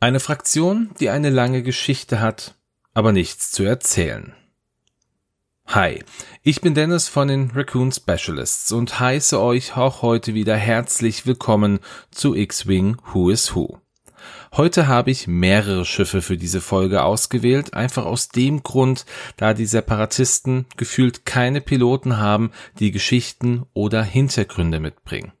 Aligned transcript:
Eine 0.00 0.20
Fraktion, 0.20 0.90
die 1.00 1.10
eine 1.10 1.28
lange 1.28 1.64
Geschichte 1.64 2.20
hat, 2.20 2.54
aber 2.94 3.10
nichts 3.10 3.50
zu 3.50 3.64
erzählen. 3.64 4.32
Hi, 5.66 6.04
ich 6.44 6.60
bin 6.60 6.74
Dennis 6.74 7.08
von 7.08 7.26
den 7.26 7.50
Raccoon 7.50 7.90
Specialists 7.90 8.70
und 8.70 9.00
heiße 9.00 9.40
euch 9.40 9.76
auch 9.76 10.02
heute 10.02 10.34
wieder 10.34 10.56
herzlich 10.56 11.26
willkommen 11.26 11.80
zu 12.12 12.36
X-Wing 12.36 12.96
Who 13.12 13.30
is 13.30 13.56
Who. 13.56 13.80
Heute 14.56 14.86
habe 14.86 15.10
ich 15.10 15.26
mehrere 15.26 15.84
Schiffe 15.84 16.22
für 16.22 16.36
diese 16.36 16.60
Folge 16.60 17.02
ausgewählt, 17.02 17.74
einfach 17.74 18.06
aus 18.06 18.28
dem 18.28 18.62
Grund, 18.62 19.04
da 19.36 19.52
die 19.52 19.66
Separatisten 19.66 20.66
gefühlt 20.76 21.26
keine 21.26 21.60
Piloten 21.60 22.18
haben, 22.18 22.52
die 22.78 22.92
Geschichten 22.92 23.66
oder 23.74 24.04
Hintergründe 24.04 24.78
mitbringen. 24.78 25.32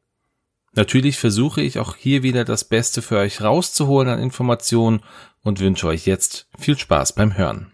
Natürlich 0.74 1.18
versuche 1.18 1.60
ich 1.60 1.78
auch 1.78 1.96
hier 1.96 2.22
wieder 2.22 2.44
das 2.44 2.64
Beste 2.64 3.02
für 3.02 3.18
euch 3.18 3.40
rauszuholen 3.40 4.08
an 4.08 4.20
Informationen 4.20 5.00
und 5.42 5.60
wünsche 5.60 5.86
euch 5.86 6.06
jetzt 6.06 6.48
viel 6.58 6.78
Spaß 6.78 7.14
beim 7.14 7.36
Hören. 7.36 7.72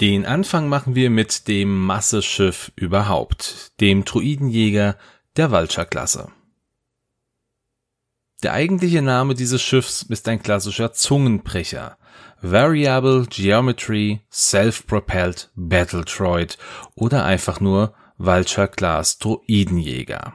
Den 0.00 0.26
Anfang 0.26 0.68
machen 0.68 0.94
wir 0.94 1.10
mit 1.10 1.48
dem 1.48 1.76
Masseschiff 1.76 2.70
überhaupt, 2.76 3.72
dem 3.80 4.04
Druidenjäger 4.04 4.96
der 5.36 5.50
Vulture-Klasse. 5.50 6.30
Der 8.44 8.52
eigentliche 8.52 9.02
Name 9.02 9.34
dieses 9.34 9.60
Schiffs 9.60 10.02
ist 10.02 10.28
ein 10.28 10.40
klassischer 10.40 10.92
Zungenbrecher. 10.92 11.98
Variable 12.40 13.26
Geometry 13.28 14.20
Self-Propelled 14.30 15.50
Battle 15.56 16.04
Droid 16.04 16.56
oder 16.94 17.24
einfach 17.24 17.58
nur 17.58 17.94
Vulture 18.16 18.68
Class 18.68 19.18
Droidenjäger. 19.18 20.34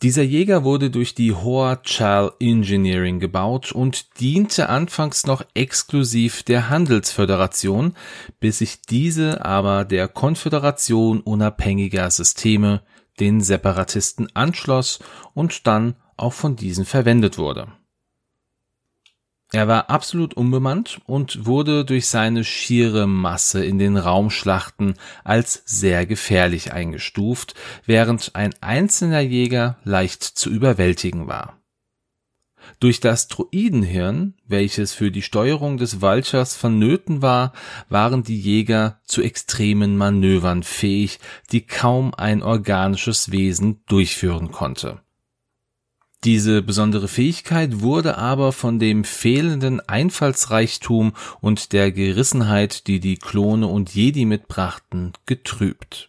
Dieser 0.00 0.22
Jäger 0.22 0.64
wurde 0.64 0.90
durch 0.90 1.14
die 1.14 1.34
Hoa 1.34 1.76
Chal 1.76 2.32
Engineering 2.40 3.20
gebaut 3.20 3.72
und 3.72 4.18
diente 4.20 4.70
anfangs 4.70 5.26
noch 5.26 5.44
exklusiv 5.52 6.44
der 6.44 6.70
Handelsföderation, 6.70 7.94
bis 8.40 8.58
sich 8.58 8.80
diese 8.80 9.44
aber 9.44 9.84
der 9.84 10.08
Konföderation 10.08 11.20
unabhängiger 11.20 12.10
Systeme, 12.10 12.80
den 13.20 13.42
Separatisten 13.42 14.34
anschloss 14.34 14.98
und 15.34 15.66
dann 15.66 15.96
auch 16.16 16.32
von 16.32 16.56
diesen 16.56 16.84
verwendet 16.84 17.38
wurde. 17.38 17.68
Er 19.54 19.68
war 19.68 19.88
absolut 19.88 20.34
unbemannt 20.34 21.00
und 21.06 21.46
wurde 21.46 21.84
durch 21.84 22.08
seine 22.08 22.42
schiere 22.42 23.06
Masse 23.06 23.64
in 23.64 23.78
den 23.78 23.96
Raumschlachten 23.96 24.94
als 25.22 25.62
sehr 25.64 26.06
gefährlich 26.06 26.72
eingestuft, 26.72 27.54
während 27.86 28.34
ein 28.34 28.52
einzelner 28.60 29.20
Jäger 29.20 29.78
leicht 29.84 30.24
zu 30.24 30.50
überwältigen 30.50 31.28
war. 31.28 31.60
Durch 32.80 32.98
das 32.98 33.28
Druidenhirn, 33.28 34.34
welches 34.44 34.92
für 34.92 35.12
die 35.12 35.22
Steuerung 35.22 35.76
des 35.76 36.00
Vultures 36.00 36.56
vonnöten 36.56 37.22
war, 37.22 37.52
waren 37.88 38.24
die 38.24 38.40
Jäger 38.40 39.00
zu 39.04 39.22
extremen 39.22 39.96
Manövern 39.96 40.64
fähig, 40.64 41.20
die 41.52 41.64
kaum 41.64 42.12
ein 42.12 42.42
organisches 42.42 43.30
Wesen 43.30 43.84
durchführen 43.86 44.50
konnte. 44.50 45.03
Diese 46.24 46.62
besondere 46.62 47.06
Fähigkeit 47.06 47.82
wurde 47.82 48.16
aber 48.16 48.52
von 48.52 48.78
dem 48.78 49.04
fehlenden 49.04 49.80
Einfallsreichtum 49.80 51.12
und 51.42 51.74
der 51.74 51.92
Gerissenheit, 51.92 52.86
die 52.86 52.98
die 52.98 53.16
Klone 53.16 53.66
und 53.66 53.94
Jedi 53.94 54.24
mitbrachten, 54.24 55.12
getrübt. 55.26 56.08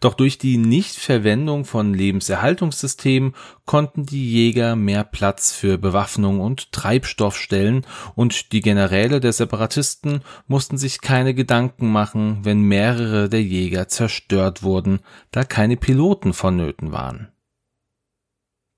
Doch 0.00 0.12
durch 0.12 0.36
die 0.36 0.58
Nichtverwendung 0.58 1.64
von 1.64 1.94
Lebenserhaltungssystemen 1.94 3.34
konnten 3.64 4.04
die 4.04 4.30
Jäger 4.30 4.76
mehr 4.76 5.02
Platz 5.02 5.52
für 5.52 5.78
Bewaffnung 5.78 6.40
und 6.40 6.70
Treibstoff 6.72 7.38
stellen 7.38 7.86
und 8.14 8.52
die 8.52 8.60
Generäle 8.60 9.18
der 9.20 9.32
Separatisten 9.32 10.20
mussten 10.46 10.76
sich 10.76 11.00
keine 11.00 11.32
Gedanken 11.32 11.90
machen, 11.90 12.40
wenn 12.42 12.60
mehrere 12.60 13.30
der 13.30 13.42
Jäger 13.42 13.88
zerstört 13.88 14.62
wurden, 14.62 15.00
da 15.30 15.42
keine 15.42 15.78
Piloten 15.78 16.34
vonnöten 16.34 16.92
waren. 16.92 17.32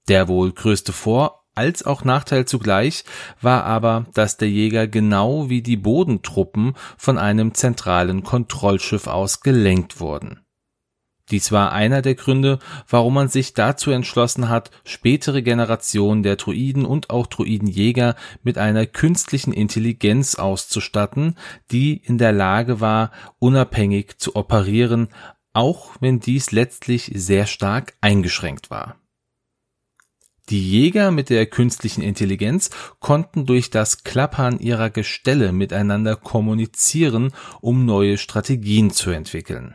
Der 0.08 0.28
wohl 0.28 0.52
größte 0.52 0.92
Vor- 0.92 1.44
als 1.54 1.84
auch 1.84 2.04
Nachteil 2.04 2.46
zugleich 2.46 3.04
war 3.40 3.64
aber, 3.64 4.06
dass 4.12 4.36
der 4.36 4.50
Jäger 4.50 4.88
genau 4.88 5.48
wie 5.48 5.62
die 5.62 5.76
Bodentruppen 5.76 6.74
von 6.96 7.16
einem 7.16 7.54
zentralen 7.54 8.24
Kontrollschiff 8.24 9.06
aus 9.06 9.40
gelenkt 9.40 10.00
wurden. 10.00 10.40
Dies 11.30 11.52
war 11.52 11.72
einer 11.72 12.02
der 12.02 12.16
Gründe, 12.16 12.58
warum 12.86 13.14
man 13.14 13.28
sich 13.28 13.54
dazu 13.54 13.90
entschlossen 13.90 14.50
hat, 14.50 14.70
spätere 14.84 15.40
Generationen 15.40 16.22
der 16.22 16.36
Druiden 16.36 16.84
und 16.84 17.08
auch 17.08 17.26
Druidenjäger 17.26 18.14
mit 18.42 18.58
einer 18.58 18.84
künstlichen 18.84 19.52
Intelligenz 19.52 20.34
auszustatten, 20.34 21.38
die 21.70 21.96
in 21.96 22.18
der 22.18 22.32
Lage 22.32 22.80
war, 22.80 23.10
unabhängig 23.38 24.18
zu 24.18 24.36
operieren, 24.36 25.08
auch 25.54 25.92
wenn 26.00 26.20
dies 26.20 26.50
letztlich 26.50 27.10
sehr 27.14 27.46
stark 27.46 27.94
eingeschränkt 28.02 28.70
war. 28.70 28.96
Die 30.50 30.68
Jäger 30.68 31.10
mit 31.10 31.30
der 31.30 31.46
künstlichen 31.46 32.02
Intelligenz 32.02 32.70
konnten 33.00 33.46
durch 33.46 33.70
das 33.70 34.04
Klappern 34.04 34.58
ihrer 34.58 34.90
Gestelle 34.90 35.52
miteinander 35.52 36.16
kommunizieren, 36.16 37.32
um 37.62 37.86
neue 37.86 38.18
Strategien 38.18 38.90
zu 38.90 39.10
entwickeln. 39.10 39.74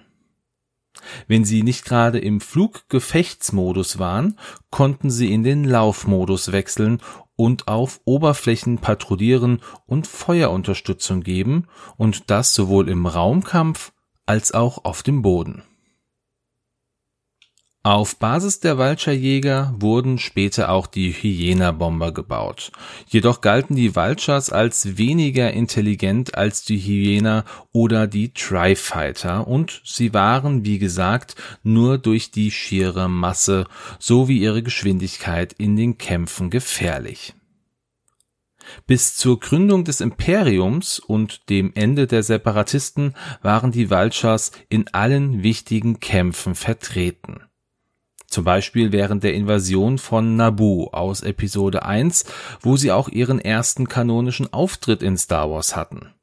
Wenn 1.27 1.45
sie 1.45 1.63
nicht 1.63 1.85
gerade 1.85 2.19
im 2.19 2.39
Fluggefechtsmodus 2.39 3.99
waren, 3.99 4.37
konnten 4.69 5.09
sie 5.09 5.33
in 5.33 5.43
den 5.43 5.63
Laufmodus 5.63 6.51
wechseln 6.51 7.01
und 7.35 7.67
auf 7.67 8.01
Oberflächen 8.05 8.79
patrouillieren 8.79 9.61
und 9.85 10.07
Feuerunterstützung 10.07 11.21
geben, 11.21 11.67
und 11.97 12.29
das 12.29 12.53
sowohl 12.53 12.89
im 12.89 13.05
Raumkampf 13.05 13.93
als 14.25 14.51
auch 14.51 14.83
auf 14.83 15.03
dem 15.03 15.21
Boden. 15.21 15.63
Auf 17.81 18.17
Basis 18.17 18.59
der 18.59 18.77
Vulture-Jäger 18.77 19.73
wurden 19.77 20.17
später 20.17 20.69
auch 20.69 20.85
die 20.85 21.13
Hyena-Bomber 21.13 22.11
gebaut. 22.11 22.73
Jedoch 23.07 23.39
galten 23.39 23.77
die 23.77 23.95
Vultures 23.95 24.49
als 24.49 24.97
weniger 24.97 25.53
intelligent 25.53 26.35
als 26.35 26.65
die 26.65 26.77
Hyena 26.77 27.45
oder 27.71 28.07
die 28.07 28.33
Tri-Fighter 28.33 29.47
und 29.47 29.81
sie 29.85 30.13
waren, 30.13 30.65
wie 30.65 30.77
gesagt, 30.77 31.35
nur 31.63 31.97
durch 31.97 32.31
die 32.31 32.51
schiere 32.51 33.07
Masse 33.07 33.65
sowie 33.97 34.39
ihre 34.39 34.61
Geschwindigkeit 34.61 35.53
in 35.53 35.77
den 35.77 35.97
Kämpfen 35.97 36.49
gefährlich. 36.49 37.33
Bis 38.87 39.15
zur 39.15 39.39
Gründung 39.39 39.85
des 39.85 40.01
Imperiums 40.01 40.99
und 40.99 41.49
dem 41.49 41.71
Ende 41.75 42.07
der 42.07 42.23
Separatisten 42.23 43.15
waren 43.41 43.71
die 43.71 43.89
Vultures 43.89 44.51
in 44.67 44.89
allen 44.89 45.43
wichtigen 45.43 46.01
Kämpfen 46.01 46.55
vertreten. 46.55 47.48
Zum 48.29 48.43
Beispiel 48.43 48.91
während 48.91 49.23
der 49.23 49.33
Invasion 49.33 49.97
von 49.97 50.35
Naboo 50.35 50.89
aus 50.91 51.21
Episode 51.23 51.83
1, 51.83 52.25
wo 52.61 52.77
sie 52.77 52.91
auch 52.91 53.09
ihren 53.09 53.39
ersten 53.39 53.87
kanonischen 53.87 54.53
Auftritt 54.53 55.01
in 55.01 55.17
Star 55.17 55.49
Wars 55.49 55.75
hatten. 55.75 56.13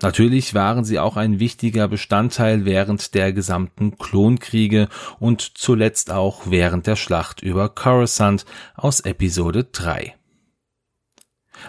Natürlich 0.00 0.54
waren 0.54 0.84
sie 0.84 0.98
auch 0.98 1.16
ein 1.16 1.40
wichtiger 1.40 1.88
Bestandteil 1.88 2.64
während 2.64 3.14
der 3.14 3.32
gesamten 3.32 3.98
Klonkriege 3.98 4.88
und 5.18 5.58
zuletzt 5.58 6.10
auch 6.10 6.42
während 6.46 6.86
der 6.86 6.96
Schlacht 6.96 7.42
über 7.42 7.68
Coruscant 7.68 8.44
aus 8.74 9.00
Episode 9.00 9.64
3. 9.64 10.14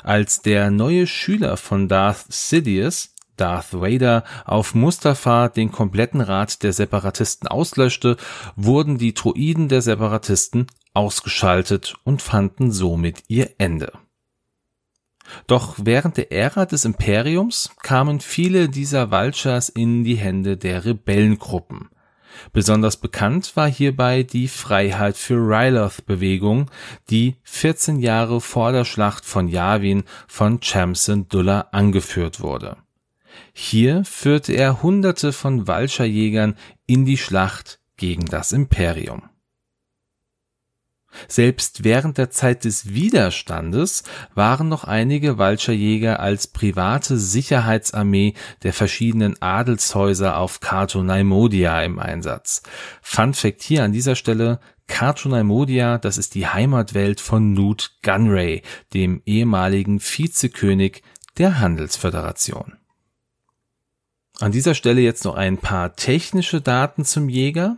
Als 0.04 0.42
der 0.42 0.70
neue 0.70 1.08
Schüler 1.08 1.58
von 1.58 1.88
Darth 1.88 2.26
Sidious, 2.30 3.16
Darth 3.40 3.74
Vader 3.74 4.24
auf 4.46 4.76
Mustafa 4.76 5.48
den 5.48 5.72
kompletten 5.72 6.22
Rat 6.22 6.64
der 6.64 6.74
Separatisten 6.74 7.48
auslöschte, 7.48 8.18
wurden 8.56 8.98
die 8.98 9.14
Droiden 9.14 9.70
der 9.70 9.82
Separatisten 9.82 10.68
ausgeschaltet 10.94 11.96
und 12.04 12.22
fanden 12.22 12.72
somit 12.72 13.24
ihr 13.28 13.52
Ende. 13.58 13.94
Doch 15.48 15.76
während 15.78 16.18
der 16.18 16.32
Ära 16.32 16.66
des 16.66 16.86
Imperiums 16.86 17.70
kamen 17.82 18.20
viele 18.20 18.70
dieser 18.70 19.12
Vultures 19.12 19.70
in 19.70 20.04
die 20.04 20.16
Hände 20.16 20.58
der 20.58 20.86
Rebellengruppen. 20.86 21.90
Besonders 22.54 22.98
bekannt 22.98 23.56
war 23.56 23.68
hierbei 23.68 24.24
die 24.24 24.48
Freiheit 24.48 25.18
für 25.18 25.36
Ryloth 25.36 26.06
Bewegung, 26.06 26.72
die 27.10 27.36
14 27.44 28.00
Jahre 28.00 28.42
vor 28.42 28.72
der 28.72 28.86
Schlacht 28.86 29.26
von 29.26 29.48
Yavin 29.48 30.04
von 30.28 30.62
Chamson 30.62 31.28
Dulla 31.28 31.68
angeführt 31.72 32.40
wurde. 32.40 32.78
Hier 33.54 34.04
führte 34.06 34.54
er 34.54 34.82
Hunderte 34.82 35.34
von 35.34 35.68
Walscherjägern 35.68 36.56
in 36.86 37.06
die 37.06 37.18
Schlacht 37.18 37.80
gegen 37.98 38.26
das 38.26 38.52
Imperium. 38.52 39.30
Selbst 41.28 41.84
während 41.84 42.18
der 42.18 42.30
Zeit 42.30 42.66
des 42.66 42.94
Widerstandes 42.94 44.04
waren 44.36 44.70
noch 44.70 44.84
einige 44.84 45.38
Walcher 45.38 46.20
als 46.20 46.48
private 46.48 47.18
Sicherheitsarmee 47.18 48.36
der 48.64 48.74
verschiedenen 48.74 49.42
Adelshäuser 49.42 50.38
auf 50.38 50.60
Cato 50.60 51.04
Naimodia 51.04 51.82
im 51.84 52.00
Einsatz. 52.00 52.62
Fun 53.02 53.34
Fact 53.34 53.64
hier 53.64 53.84
an 53.84 53.92
dieser 53.92 54.16
Stelle, 54.16 54.60
Cato 54.88 55.30
Naimodia, 55.30 55.98
das 55.98 56.18
ist 56.18 56.36
die 56.36 56.48
Heimatwelt 56.48 57.22
von 57.22 57.54
Newt 57.54 57.98
Gunray, 58.02 58.64
dem 58.94 59.22
ehemaligen 59.26 60.00
Vizekönig 60.00 61.04
der 61.38 61.60
Handelsföderation. 61.60 62.79
An 64.40 64.54
dieser 64.54 64.74
Stelle 64.74 65.02
jetzt 65.02 65.26
noch 65.26 65.36
ein 65.36 65.58
paar 65.58 65.98
technische 65.98 66.62
Daten 66.62 67.04
zum 67.04 67.28
Jäger. 67.28 67.78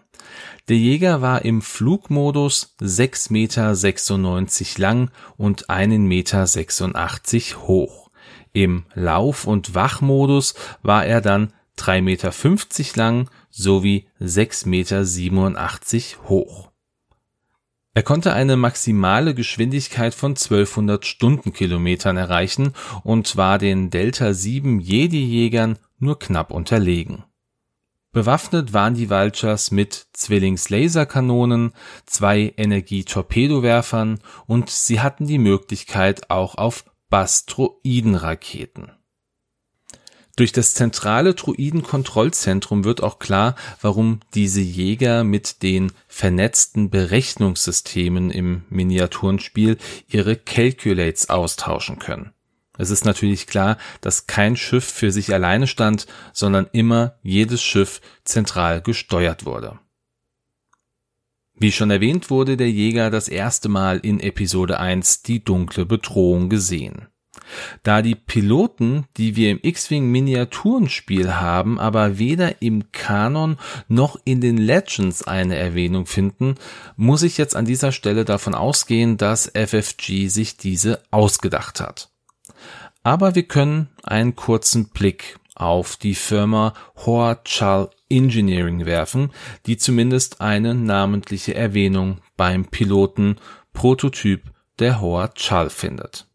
Der 0.69 0.77
Jäger 0.77 1.21
war 1.21 1.43
im 1.43 1.63
Flugmodus 1.63 2.75
6,96 2.79 3.31
Meter 3.31 4.79
lang 4.79 5.11
und 5.37 5.69
1,86 5.69 5.97
Meter 5.97 7.67
hoch. 7.67 8.11
Im 8.53 8.85
Lauf- 8.93 9.47
und 9.47 9.73
Wachmodus 9.73 10.53
war 10.83 11.03
er 11.03 11.21
dann 11.21 11.51
3,50 11.77 12.01
Meter 12.01 12.31
lang 12.95 13.29
sowie 13.49 14.07
6,87 14.19 14.67
Meter 14.67 16.29
hoch. 16.29 16.69
Er 17.93 18.03
konnte 18.03 18.33
eine 18.33 18.55
maximale 18.55 19.33
Geschwindigkeit 19.33 20.13
von 20.13 20.31
1200 20.31 21.05
Stundenkilometern 21.05 22.17
erreichen 22.17 22.73
und 23.03 23.35
war 23.35 23.57
den 23.57 23.89
Delta 23.89 24.33
7 24.33 24.79
Jedi-Jägern 24.79 25.77
nur 26.01 26.19
knapp 26.19 26.51
unterlegen. 26.51 27.23
Bewaffnet 28.11 28.73
waren 28.73 28.93
die 28.93 29.09
Vultures 29.09 29.71
mit 29.71 30.07
Zwillings-Laserkanonen, 30.11 31.71
zwei 32.05 32.53
Energie-Torpedowerfern 32.57 34.19
und 34.47 34.69
sie 34.69 34.99
hatten 34.99 35.27
die 35.27 35.37
Möglichkeit 35.37 36.29
auch 36.29 36.55
auf 36.55 36.83
Bastroidenraketen. 37.09 38.91
Durch 40.35 40.51
das 40.51 40.73
zentrale 40.73 41.35
Druidenkontrollzentrum 41.35 42.83
wird 42.83 43.03
auch 43.03 43.19
klar, 43.19 43.55
warum 43.81 44.21
diese 44.33 44.61
Jäger 44.61 45.23
mit 45.23 45.61
den 45.61 45.91
vernetzten 46.07 46.89
Berechnungssystemen 46.89 48.29
im 48.31 48.63
Miniaturenspiel 48.69 49.77
ihre 50.07 50.35
Calculates 50.35 51.29
austauschen 51.29 51.99
können. 51.99 52.33
Es 52.81 52.89
ist 52.89 53.05
natürlich 53.05 53.45
klar, 53.45 53.77
dass 54.01 54.25
kein 54.25 54.55
Schiff 54.57 54.85
für 54.85 55.11
sich 55.11 55.31
alleine 55.35 55.67
stand, 55.67 56.07
sondern 56.33 56.67
immer 56.71 57.13
jedes 57.21 57.61
Schiff 57.61 58.01
zentral 58.23 58.81
gesteuert 58.81 59.45
wurde. 59.45 59.77
Wie 61.53 61.71
schon 61.71 61.91
erwähnt 61.91 62.31
wurde 62.31 62.57
der 62.57 62.71
Jäger 62.71 63.11
das 63.11 63.27
erste 63.27 63.69
Mal 63.69 63.99
in 63.99 64.19
Episode 64.19 64.79
1 64.79 65.21
die 65.21 65.43
dunkle 65.43 65.85
Bedrohung 65.85 66.49
gesehen. 66.49 67.05
Da 67.83 68.01
die 68.01 68.15
Piloten, 68.15 69.05
die 69.15 69.35
wir 69.35 69.51
im 69.51 69.59
X-Wing 69.61 70.09
Miniaturenspiel 70.09 71.35
haben, 71.35 71.79
aber 71.79 72.17
weder 72.17 72.63
im 72.63 72.91
Kanon 72.91 73.57
noch 73.89 74.19
in 74.25 74.41
den 74.41 74.57
Legends 74.57 75.21
eine 75.21 75.55
Erwähnung 75.55 76.07
finden, 76.07 76.55
muss 76.95 77.21
ich 77.21 77.37
jetzt 77.37 77.55
an 77.55 77.65
dieser 77.65 77.91
Stelle 77.91 78.25
davon 78.25 78.55
ausgehen, 78.55 79.17
dass 79.17 79.51
FFG 79.53 80.29
sich 80.29 80.57
diese 80.57 81.03
ausgedacht 81.11 81.79
hat. 81.79 82.10
Aber 83.03 83.35
wir 83.35 83.43
können 83.43 83.89
einen 84.03 84.35
kurzen 84.35 84.89
Blick 84.89 85.39
auf 85.55 85.95
die 85.95 86.15
Firma 86.15 86.73
Hoachal 87.05 87.89
Engineering 88.09 88.85
werfen, 88.85 89.31
die 89.65 89.77
zumindest 89.77 90.41
eine 90.41 90.75
namentliche 90.75 91.55
Erwähnung 91.55 92.19
beim 92.37 92.65
Piloten 92.65 93.37
Prototyp 93.73 94.51
der 94.79 95.01
Hoachal 95.01 95.69
findet. 95.69 96.27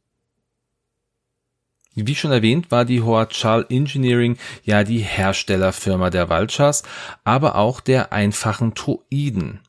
Wie 1.94 2.14
schon 2.14 2.30
erwähnt, 2.30 2.70
war 2.70 2.84
die 2.84 3.00
Hoachal 3.00 3.64
Engineering 3.70 4.36
ja 4.62 4.84
die 4.84 4.98
Herstellerfirma 4.98 6.10
der 6.10 6.28
Vultures, 6.28 6.82
aber 7.24 7.56
auch 7.56 7.80
der 7.80 8.12
einfachen 8.12 8.74
Droiden. 8.74 9.60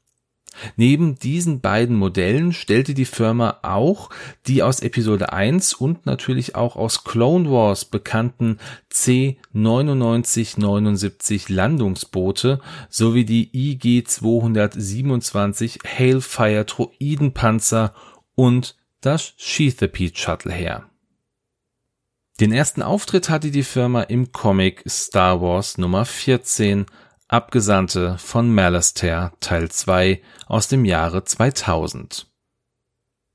Neben 0.76 1.16
diesen 1.16 1.62
beiden 1.62 1.96
Modellen 1.96 2.52
stellte 2.54 2.94
die 2.94 3.06
Firma 3.06 3.58
auch 3.62 4.10
die 4.48 4.62
aus 4.64 4.82
Episode 4.82 5.32
1 5.34 5.74
und 5.74 6.06
natürlich 6.06 6.56
auch 6.56 6.76
aus 6.76 7.04
Clone 7.04 7.50
Wars 7.52 7.86
bekannten 7.86 8.60
C-9979 8.90 11.52
Landungsboote 11.52 12.60
sowie 12.90 13.26
die 13.26 13.50
IG-227 13.54 15.80
Hailfire 15.86 16.66
Droidenpanzer 16.66 17.94
und 18.36 18.76
das 19.02 19.34
Sheathapede 19.38 20.18
Shuttle 20.18 20.54
her. 20.54 20.90
Den 22.40 22.52
ersten 22.52 22.84
Auftritt 22.84 23.30
hatte 23.30 23.50
die 23.50 23.64
Firma 23.64 24.04
im 24.04 24.32
Comic 24.32 24.84
Star 24.88 25.42
Wars 25.42 25.80
Nummer 25.80 26.06
14 26.06 26.86
Abgesandte 27.30 28.18
von 28.20 28.54
Malastare 28.56 29.34
Teil 29.42 29.70
2 29.70 30.22
aus 30.46 30.70
dem 30.70 30.86
Jahre 30.86 31.26
2000. 31.26 32.26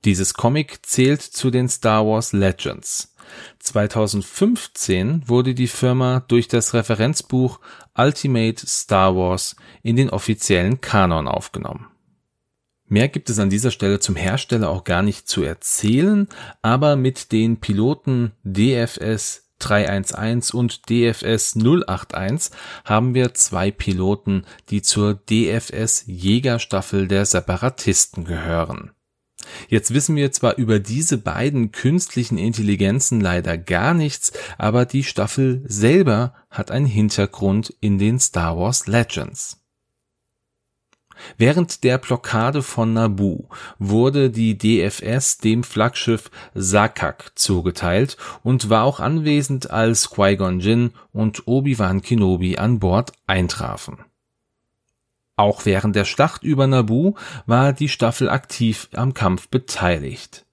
Dieses 0.06 0.33
Comic 0.33 0.87
zählt 0.87 1.21
zu 1.21 1.50
den 1.50 1.69
Star 1.69 2.06
Wars 2.06 2.33
Legends. 2.33 3.15
2015 3.59 5.29
wurde 5.29 5.55
die 5.55 5.69
Firma 5.69 6.21
durch 6.27 6.49
das 6.49 6.73
Referenzbuch 6.73 7.61
Ultimate 7.94 8.67
Star 8.67 9.15
Wars 9.15 9.56
in 9.83 9.97
den 9.97 10.09
offiziellen 10.09 10.81
Kanon 10.81 11.29
aufgenommen. 11.29 11.89
Mehr 12.87 13.09
gibt 13.09 13.29
es 13.29 13.39
an 13.39 13.50
dieser 13.50 13.71
Stelle 13.71 14.00
zum 14.00 14.17
Hersteller 14.17 14.71
auch 14.71 14.85
gar 14.85 15.03
nicht 15.03 15.29
zu 15.29 15.43
erzählen, 15.43 16.29
aber 16.62 16.97
mit 16.97 17.31
den 17.31 17.59
Piloten 17.59 18.33
DFS 18.43 19.42
311 19.62 20.55
und 20.55 20.91
DFS 20.91 21.56
081 21.56 22.53
haben 22.85 23.14
wir 23.14 23.35
zwei 23.35 23.70
Piloten, 23.70 24.44
die 24.70 24.82
zur 24.82 25.14
DFS 25.14 26.05
Jägerstaffel 26.06 27.09
der 27.09 27.25
Separatisten 27.25 28.25
gehören. 28.25 28.93
Jetzt 29.69 29.93
wissen 29.93 30.17
wir 30.17 30.32
zwar 30.32 30.56
über 30.56 30.79
diese 30.79 31.19
beiden 31.19 31.73
künstlichen 31.73 32.38
Intelligenzen 32.38 33.20
leider 33.20 33.59
gar 33.59 33.94
nichts, 33.94 34.32
aber 34.59 34.85
die 34.85 35.05
Staffel 35.05 35.62
selber 35.67 36.35
hat 36.50 36.70
einen 36.70 36.87
Hintergrund 36.87 37.75
in 37.81 37.99
den 37.99 38.20
Star 38.20 38.56
Wars 38.56 38.87
Legends. 38.87 39.62
Während 41.38 41.84
der 41.84 41.98
Blockade 41.98 42.62
von 42.62 42.92
Naboo 42.92 43.48
wurde 43.78 44.30
die 44.30 44.56
DFS 44.56 45.38
dem 45.38 45.64
Flaggschiff 45.64 46.30
Sakak 46.54 47.32
zugeteilt 47.34 48.16
und 48.42 48.70
war 48.70 48.84
auch 48.84 49.00
anwesend, 49.00 49.70
als 49.70 50.10
Qui-Gon 50.10 50.60
Jinn 50.60 50.92
und 51.12 51.46
Obi-Wan 51.46 52.02
Kenobi 52.02 52.58
an 52.58 52.79
Bord 52.79 53.12
eintrafen. 53.26 53.98
Auch 55.36 55.64
während 55.64 55.96
der 55.96 56.05
Schlacht 56.05 56.43
über 56.43 56.67
Naboo 56.67 57.14
war 57.46 57.72
die 57.72 57.88
Staffel 57.88 58.29
aktiv 58.29 58.88
am 58.93 59.14
Kampf 59.14 59.48
beteiligt 59.48 60.44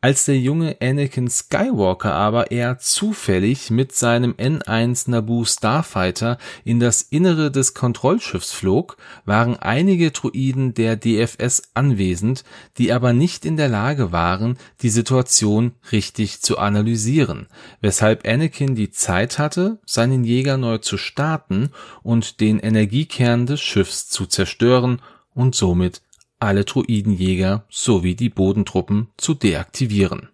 als 0.00 0.26
der 0.26 0.38
junge 0.38 0.76
Anakin 0.80 1.28
Skywalker 1.28 2.14
aber 2.14 2.52
eher 2.52 2.78
zufällig 2.78 3.70
mit 3.70 3.92
seinem 3.92 4.32
N1 4.34 5.10
Naboo 5.10 5.44
Starfighter 5.44 6.38
in 6.64 6.78
das 6.78 7.02
Innere 7.02 7.50
des 7.50 7.74
Kontrollschiffs 7.74 8.52
flog, 8.52 8.96
waren 9.24 9.56
einige 9.56 10.12
Droiden 10.12 10.72
der 10.74 10.94
DFS 10.94 11.70
anwesend, 11.74 12.44
die 12.76 12.92
aber 12.92 13.12
nicht 13.12 13.44
in 13.44 13.56
der 13.56 13.68
Lage 13.68 14.12
waren, 14.12 14.56
die 14.82 14.90
Situation 14.90 15.72
richtig 15.90 16.42
zu 16.42 16.58
analysieren, 16.58 17.48
weshalb 17.80 18.26
Anakin 18.26 18.76
die 18.76 18.90
Zeit 18.90 19.40
hatte, 19.40 19.78
seinen 19.84 20.22
Jäger 20.22 20.58
neu 20.58 20.78
zu 20.78 20.96
starten 20.96 21.70
und 22.04 22.38
den 22.38 22.60
Energiekern 22.60 23.46
des 23.46 23.60
Schiffs 23.60 24.08
zu 24.08 24.26
zerstören 24.26 25.02
und 25.34 25.56
somit 25.56 26.02
alle 26.38 26.64
Druidenjäger 26.64 27.64
sowie 27.68 28.14
die 28.14 28.30
Bodentruppen 28.30 29.08
zu 29.16 29.34
deaktivieren. 29.34 30.28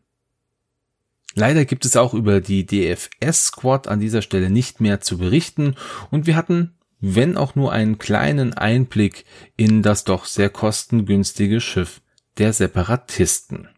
Leider 1.35 1.65
gibt 1.65 1.85
es 1.85 1.97
auch 1.97 2.15
über 2.15 2.41
die 2.41 2.65
DFS 2.65 3.47
Squad 3.47 3.89
an 3.89 3.99
dieser 3.99 4.23
Stelle 4.23 4.51
nicht 4.51 4.81
mehr 4.81 5.01
zu 5.01 5.19
berichten 5.19 5.75
und 6.11 6.27
wir 6.27 6.37
hatten, 6.37 6.75
wenn 7.01 7.37
auch 7.37 7.55
nur 7.55 7.73
einen 7.73 7.99
kleinen 7.99 8.55
Einblick 8.55 9.25
in 9.57 9.83
das 9.83 10.05
doch 10.05 10.25
sehr 10.27 10.49
kostengünstige 10.49 11.61
Schiff 11.61 12.01
der 12.39 12.53
Separatisten. 12.53 13.69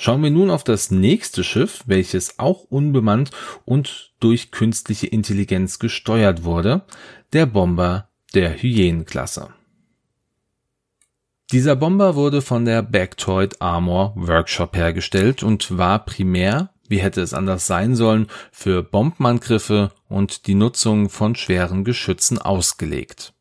Schauen 0.00 0.22
wir 0.22 0.30
nun 0.30 0.50
auf 0.50 0.62
das 0.62 0.92
nächste 0.92 1.42
Schiff, 1.42 1.82
welches 1.86 2.38
auch 2.38 2.62
unbemannt 2.62 3.32
und 3.64 4.12
durch 4.20 4.52
künstliche 4.52 5.08
Intelligenz 5.08 5.80
gesteuert 5.80 6.44
wurde, 6.44 6.82
der 7.32 7.46
Bomber 7.46 8.08
der 8.32 8.62
Hyänenklasse. 8.62 9.52
Dieser 11.50 11.76
Bomber 11.76 12.14
wurde 12.14 12.42
von 12.42 12.66
der 12.66 12.82
Bactoid 12.82 13.62
Armor 13.62 14.12
Workshop 14.16 14.76
hergestellt 14.76 15.42
und 15.42 15.78
war 15.78 16.04
primär, 16.04 16.74
wie 16.88 16.98
hätte 16.98 17.22
es 17.22 17.32
anders 17.32 17.66
sein 17.66 17.96
sollen, 17.96 18.26
für 18.52 18.82
Bombenangriffe 18.82 19.90
und 20.10 20.46
die 20.46 20.54
Nutzung 20.54 21.08
von 21.08 21.36
schweren 21.36 21.84
Geschützen 21.84 22.38
ausgelegt. 22.38 23.32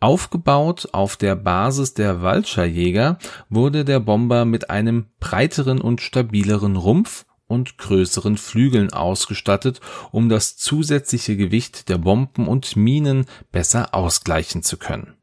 Aufgebaut 0.00 0.88
auf 0.92 1.18
der 1.18 1.36
Basis 1.36 1.92
der 1.92 2.22
Vulture-Jäger 2.22 3.18
wurde 3.50 3.84
der 3.84 4.00
Bomber 4.00 4.46
mit 4.46 4.70
einem 4.70 5.04
breiteren 5.20 5.82
und 5.82 6.00
stabileren 6.00 6.76
Rumpf 6.76 7.26
und 7.46 7.76
größeren 7.76 8.38
Flügeln 8.38 8.90
ausgestattet, 8.90 9.82
um 10.12 10.30
das 10.30 10.56
zusätzliche 10.56 11.36
Gewicht 11.36 11.90
der 11.90 11.98
Bomben 11.98 12.48
und 12.48 12.74
Minen 12.74 13.26
besser 13.52 13.94
ausgleichen 13.94 14.62
zu 14.62 14.78
können. 14.78 15.19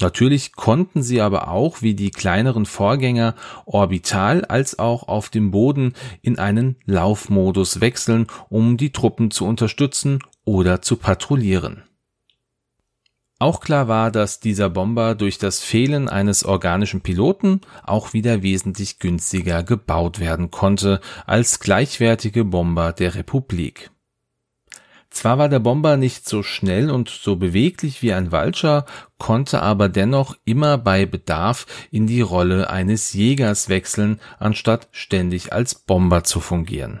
Natürlich 0.00 0.52
konnten 0.52 1.02
sie 1.02 1.20
aber 1.22 1.48
auch 1.48 1.80
wie 1.80 1.94
die 1.94 2.10
kleineren 2.10 2.66
Vorgänger 2.66 3.34
orbital 3.64 4.44
als 4.44 4.78
auch 4.78 5.08
auf 5.08 5.30
dem 5.30 5.50
Boden 5.50 5.94
in 6.20 6.38
einen 6.38 6.76
Laufmodus 6.84 7.80
wechseln, 7.80 8.26
um 8.50 8.76
die 8.76 8.92
Truppen 8.92 9.30
zu 9.30 9.46
unterstützen 9.46 10.18
oder 10.44 10.82
zu 10.82 10.96
patrouillieren. 10.96 11.82
Auch 13.38 13.60
klar 13.60 13.86
war, 13.86 14.10
dass 14.10 14.40
dieser 14.40 14.70
Bomber 14.70 15.14
durch 15.14 15.36
das 15.36 15.60
Fehlen 15.60 16.08
eines 16.08 16.44
organischen 16.44 17.02
Piloten 17.02 17.60
auch 17.82 18.14
wieder 18.14 18.42
wesentlich 18.42 18.98
günstiger 18.98 19.62
gebaut 19.62 20.20
werden 20.20 20.50
konnte 20.50 21.00
als 21.26 21.60
gleichwertige 21.60 22.44
Bomber 22.44 22.92
der 22.92 23.14
Republik. 23.14 23.90
Zwar 25.10 25.38
war 25.38 25.48
der 25.48 25.60
Bomber 25.60 25.96
nicht 25.96 26.28
so 26.28 26.42
schnell 26.42 26.90
und 26.90 27.08
so 27.08 27.36
beweglich 27.36 28.02
wie 28.02 28.12
ein 28.12 28.32
Vulture, 28.32 28.84
konnte 29.18 29.62
aber 29.62 29.88
dennoch 29.88 30.36
immer 30.44 30.78
bei 30.78 31.06
Bedarf 31.06 31.66
in 31.90 32.06
die 32.06 32.20
Rolle 32.20 32.68
eines 32.70 33.12
Jägers 33.12 33.68
wechseln, 33.68 34.20
anstatt 34.38 34.88
ständig 34.92 35.52
als 35.52 35.74
Bomber 35.74 36.24
zu 36.24 36.40
fungieren. 36.40 37.00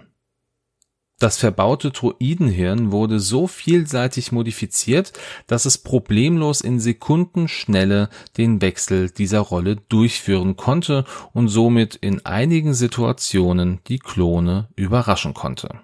Das 1.18 1.38
verbaute 1.38 1.92
Droidenhirn 1.92 2.92
wurde 2.92 3.20
so 3.20 3.46
vielseitig 3.46 4.32
modifiziert, 4.32 5.14
dass 5.46 5.64
es 5.64 5.78
problemlos 5.78 6.60
in 6.60 6.78
Sekundenschnelle 6.78 8.10
den 8.36 8.60
Wechsel 8.60 9.10
dieser 9.10 9.40
Rolle 9.40 9.76
durchführen 9.76 10.56
konnte 10.56 11.06
und 11.32 11.48
somit 11.48 11.94
in 11.96 12.26
einigen 12.26 12.74
Situationen 12.74 13.80
die 13.86 13.98
Klone 13.98 14.68
überraschen 14.76 15.32
konnte. 15.32 15.80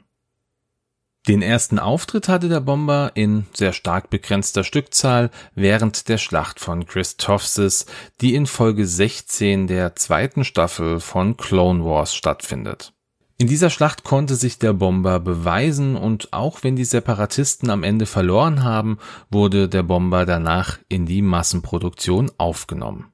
Den 1.29 1.41
ersten 1.41 1.79
Auftritt 1.79 2.29
hatte 2.29 2.49
der 2.49 2.59
Bomber 2.59 3.13
in 3.15 3.47
sehr 3.55 3.73
stark 3.73 4.11
begrenzter 4.11 4.65
Stückzahl 4.65 5.31
während 5.55 6.09
der 6.09 6.19
Schlacht 6.19 6.59
von 6.59 6.85
Christophsis, 6.85 7.87
die 8.21 8.35
in 8.35 8.47
Folge 8.47 8.85
16 8.87 9.69
der 9.69 9.95
zweiten 9.95 10.43
Staffel 10.43 10.99
von 10.99 11.37
Clone 11.37 11.85
Wars 11.85 12.13
stattfindet. 12.13 12.93
In 13.39 13.47
dieser 13.47 13.71
Schlacht 13.71 14.03
konnte 14.03 14.35
sich 14.35 14.59
der 14.59 14.73
Bomber 14.73 15.21
beweisen 15.21 15.95
und 15.95 16.33
auch 16.33 16.65
wenn 16.65 16.75
die 16.75 16.85
Separatisten 16.85 17.71
am 17.71 17.85
Ende 17.85 18.07
verloren 18.07 18.65
haben, 18.65 18.99
wurde 19.31 19.69
der 19.69 19.85
Bomber 19.85 20.27
danach 20.27 20.79
in 20.89 21.07
die 21.07 21.23
Massenproduktion 21.23 22.33
aufgenommen. 22.37 23.12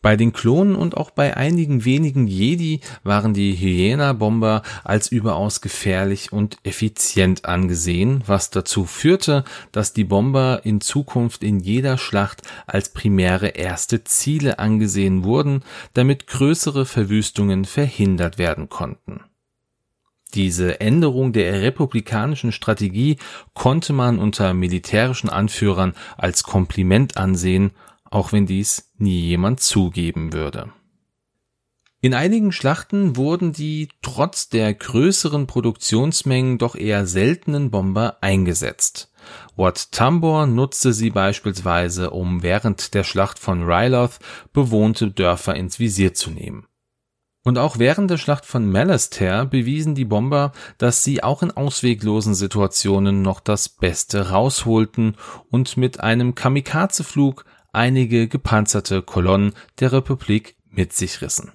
Bei 0.00 0.16
den 0.16 0.32
Klonen 0.32 0.76
und 0.76 0.96
auch 0.96 1.10
bei 1.10 1.36
einigen 1.36 1.84
wenigen 1.84 2.28
Jedi 2.28 2.80
waren 3.02 3.34
die 3.34 3.54
Hyena-Bomber 3.54 4.62
als 4.84 5.10
überaus 5.10 5.60
gefährlich 5.60 6.32
und 6.32 6.56
effizient 6.62 7.46
angesehen, 7.46 8.22
was 8.24 8.50
dazu 8.50 8.84
führte, 8.84 9.42
dass 9.72 9.94
die 9.94 10.04
Bomber 10.04 10.60
in 10.62 10.80
Zukunft 10.80 11.42
in 11.42 11.58
jeder 11.58 11.98
Schlacht 11.98 12.42
als 12.68 12.90
primäre 12.90 13.48
erste 13.48 14.04
Ziele 14.04 14.60
angesehen 14.60 15.24
wurden, 15.24 15.64
damit 15.94 16.28
größere 16.28 16.86
Verwüstungen 16.86 17.64
verhindert 17.64 18.38
werden 18.38 18.68
konnten. 18.68 19.22
Diese 20.34 20.80
Änderung 20.80 21.32
der 21.32 21.62
republikanischen 21.62 22.52
Strategie 22.52 23.16
konnte 23.54 23.92
man 23.92 24.20
unter 24.20 24.54
militärischen 24.54 25.30
Anführern 25.30 25.94
als 26.16 26.44
Kompliment 26.44 27.16
ansehen 27.16 27.72
auch 28.10 28.32
wenn 28.32 28.46
dies 28.46 28.92
nie 28.96 29.20
jemand 29.20 29.60
zugeben 29.60 30.32
würde. 30.32 30.72
In 32.00 32.14
einigen 32.14 32.52
Schlachten 32.52 33.16
wurden 33.16 33.52
die 33.52 33.88
trotz 34.02 34.48
der 34.48 34.72
größeren 34.72 35.48
Produktionsmengen 35.48 36.56
doch 36.56 36.76
eher 36.76 37.06
seltenen 37.06 37.72
Bomber 37.72 38.18
eingesetzt. 38.20 39.10
Wat 39.56 39.90
Tambor 39.90 40.46
nutzte 40.46 40.92
sie 40.92 41.10
beispielsweise, 41.10 42.10
um 42.10 42.44
während 42.44 42.94
der 42.94 43.02
Schlacht 43.02 43.40
von 43.40 43.64
Ryloth 43.64 44.20
bewohnte 44.52 45.10
Dörfer 45.10 45.56
ins 45.56 45.80
Visier 45.80 46.14
zu 46.14 46.30
nehmen. 46.30 46.66
Und 47.42 47.58
auch 47.58 47.78
während 47.78 48.10
der 48.10 48.18
Schlacht 48.18 48.46
von 48.46 48.70
Malastair 48.70 49.46
bewiesen 49.46 49.96
die 49.96 50.04
Bomber, 50.04 50.52
dass 50.76 51.02
sie 51.02 51.22
auch 51.22 51.42
in 51.42 51.50
ausweglosen 51.50 52.34
Situationen 52.34 53.22
noch 53.22 53.40
das 53.40 53.68
Beste 53.68 54.30
rausholten 54.30 55.16
und 55.50 55.76
mit 55.76 55.98
einem 55.98 56.34
Kamikaze-Flug 56.34 57.44
einige 57.72 58.28
gepanzerte 58.28 59.02
Kolonnen 59.02 59.52
der 59.80 59.92
Republik 59.92 60.56
mit 60.70 60.92
sich 60.92 61.22
rissen. 61.22 61.52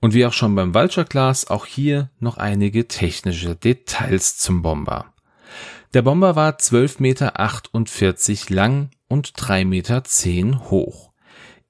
Und 0.00 0.14
wie 0.14 0.26
auch 0.26 0.32
schon 0.32 0.54
beim 0.54 0.74
Vulture 0.74 1.06
Class, 1.06 1.48
auch 1.48 1.66
hier 1.66 2.10
noch 2.20 2.36
einige 2.36 2.86
technische 2.86 3.56
Details 3.56 4.38
zum 4.38 4.62
Bomber. 4.62 5.12
Der 5.94 6.02
Bomber 6.02 6.36
war 6.36 6.52
12,48 6.52 7.00
Meter 7.00 8.54
lang 8.54 8.90
und 9.08 9.30
3,10 9.30 9.64
Meter 9.64 10.70
hoch. 10.70 11.12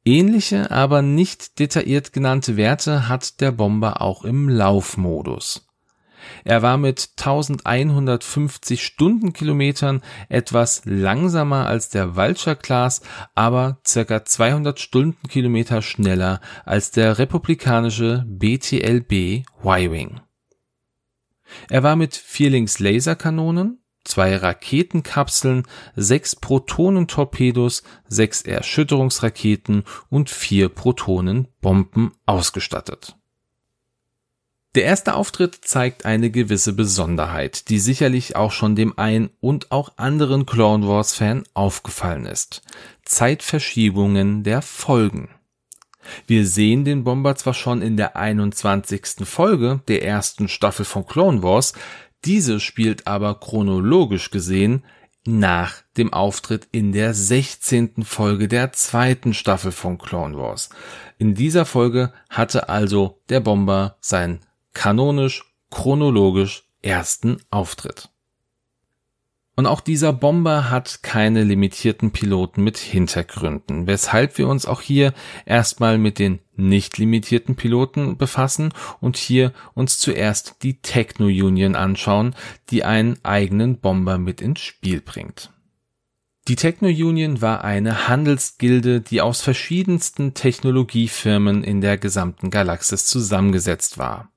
Ähnliche, 0.04 0.70
aber 0.70 1.02
nicht 1.02 1.58
detailliert 1.58 2.12
genannte 2.12 2.56
Werte 2.56 3.08
hat 3.08 3.40
der 3.40 3.52
Bomber 3.52 4.00
auch 4.02 4.24
im 4.24 4.48
Laufmodus. 4.48 5.67
Er 6.44 6.62
war 6.62 6.76
mit 6.76 7.10
1150 7.16 8.84
Stundenkilometern 8.84 10.02
etwas 10.28 10.82
langsamer 10.84 11.66
als 11.66 11.88
der 11.88 12.16
Vulture 12.16 12.56
Class, 12.56 13.02
aber 13.34 13.78
circa 13.86 14.24
200 14.24 14.78
Stundenkilometer 14.80 15.82
schneller 15.82 16.40
als 16.64 16.90
der 16.90 17.18
republikanische 17.18 18.24
BTLB 18.26 19.44
Y-Wing. 19.64 20.20
Er 21.70 21.82
war 21.82 21.96
mit 21.96 22.14
Vierlings 22.14 22.78
Laserkanonen, 22.78 23.82
zwei 24.04 24.36
Raketenkapseln, 24.36 25.64
sechs 25.94 26.34
Protonentorpedos, 26.36 27.82
sechs 28.08 28.42
Erschütterungsraketen 28.42 29.84
und 30.08 30.30
vier 30.30 30.68
Protonenbomben 30.68 32.12
ausgestattet. 32.26 33.17
Der 34.78 34.86
erste 34.86 35.16
Auftritt 35.16 35.58
zeigt 35.64 36.04
eine 36.04 36.30
gewisse 36.30 36.72
Besonderheit, 36.72 37.68
die 37.68 37.80
sicherlich 37.80 38.36
auch 38.36 38.52
schon 38.52 38.76
dem 38.76 38.96
ein 38.96 39.28
und 39.40 39.72
auch 39.72 39.94
anderen 39.96 40.46
Clone 40.46 40.86
Wars 40.86 41.14
Fan 41.14 41.42
aufgefallen 41.52 42.26
ist. 42.26 42.62
Zeitverschiebungen 43.04 44.44
der 44.44 44.62
Folgen. 44.62 45.30
Wir 46.28 46.46
sehen 46.46 46.84
den 46.84 47.02
Bomber 47.02 47.34
zwar 47.34 47.54
schon 47.54 47.82
in 47.82 47.96
der 47.96 48.14
21. 48.14 49.26
Folge 49.26 49.80
der 49.88 50.04
ersten 50.04 50.46
Staffel 50.46 50.84
von 50.84 51.04
Clone 51.04 51.42
Wars, 51.42 51.72
diese 52.24 52.60
spielt 52.60 53.08
aber 53.08 53.40
chronologisch 53.40 54.30
gesehen 54.30 54.84
nach 55.26 55.74
dem 55.96 56.12
Auftritt 56.12 56.68
in 56.70 56.92
der 56.92 57.14
16. 57.14 58.04
Folge 58.04 58.46
der 58.46 58.70
zweiten 58.72 59.34
Staffel 59.34 59.72
von 59.72 59.98
Clone 59.98 60.38
Wars. 60.38 60.70
In 61.18 61.34
dieser 61.34 61.64
Folge 61.64 62.12
hatte 62.30 62.68
also 62.68 63.20
der 63.28 63.40
Bomber 63.40 63.96
sein 64.00 64.38
kanonisch, 64.72 65.44
chronologisch 65.70 66.64
ersten 66.82 67.38
Auftritt. 67.50 68.10
Und 69.58 69.66
auch 69.66 69.80
dieser 69.80 70.12
Bomber 70.12 70.70
hat 70.70 71.02
keine 71.02 71.42
limitierten 71.42 72.12
Piloten 72.12 72.62
mit 72.62 72.78
Hintergründen, 72.78 73.88
weshalb 73.88 74.38
wir 74.38 74.46
uns 74.46 74.66
auch 74.66 74.80
hier 74.80 75.12
erstmal 75.46 75.98
mit 75.98 76.20
den 76.20 76.38
nicht 76.54 76.96
limitierten 76.96 77.56
Piloten 77.56 78.16
befassen 78.16 78.72
und 79.00 79.16
hier 79.16 79.52
uns 79.74 79.98
zuerst 79.98 80.62
die 80.62 80.80
Techno 80.80 81.26
Union 81.26 81.74
anschauen, 81.74 82.36
die 82.70 82.84
einen 82.84 83.18
eigenen 83.24 83.80
Bomber 83.80 84.16
mit 84.18 84.40
ins 84.40 84.60
Spiel 84.60 85.00
bringt. 85.00 85.50
Die 86.46 86.54
Techno 86.54 86.86
Union 86.86 87.42
war 87.42 87.64
eine 87.64 88.06
Handelsgilde, 88.06 89.00
die 89.00 89.20
aus 89.20 89.40
verschiedensten 89.40 90.34
Technologiefirmen 90.34 91.64
in 91.64 91.80
der 91.80 91.98
gesamten 91.98 92.50
Galaxis 92.50 93.06
zusammengesetzt 93.06 93.98
war. 93.98 94.30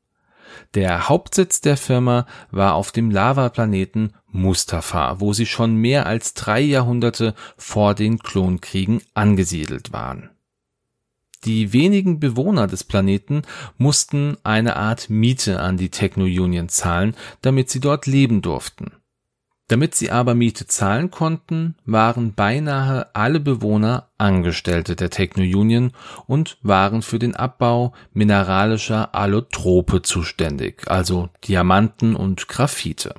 Der 0.73 1.09
Hauptsitz 1.09 1.61
der 1.61 1.77
Firma 1.77 2.25
war 2.51 2.75
auf 2.75 2.91
dem 2.91 3.11
Lavaplaneten 3.11 4.13
Mustafar, 4.27 5.19
wo 5.19 5.33
sie 5.33 5.45
schon 5.45 5.75
mehr 5.75 6.05
als 6.05 6.33
drei 6.33 6.61
Jahrhunderte 6.61 7.35
vor 7.57 7.93
den 7.95 8.19
Klonkriegen 8.19 9.01
angesiedelt 9.13 9.91
waren. 9.91 10.29
Die 11.43 11.73
wenigen 11.73 12.19
Bewohner 12.19 12.67
des 12.67 12.83
Planeten 12.83 13.41
mussten 13.77 14.37
eine 14.43 14.75
Art 14.75 15.09
Miete 15.09 15.59
an 15.59 15.75
die 15.75 15.89
Techno 15.89 16.25
Union 16.25 16.69
zahlen, 16.69 17.15
damit 17.41 17.69
sie 17.71 17.79
dort 17.79 18.05
leben 18.05 18.43
durften. 18.43 18.91
Damit 19.71 19.95
sie 19.95 20.11
aber 20.11 20.35
Miete 20.35 20.67
zahlen 20.67 21.11
konnten, 21.11 21.75
waren 21.85 22.33
beinahe 22.33 23.15
alle 23.15 23.39
Bewohner 23.39 24.09
Angestellte 24.17 24.97
der 24.97 25.09
Techno 25.09 25.43
Union 25.43 25.93
und 26.27 26.57
waren 26.61 27.01
für 27.01 27.19
den 27.19 27.37
Abbau 27.37 27.93
mineralischer 28.11 29.15
Allotrope 29.15 30.01
zuständig, 30.01 30.91
also 30.91 31.29
Diamanten 31.47 32.17
und 32.17 32.49
Graphite. 32.49 33.15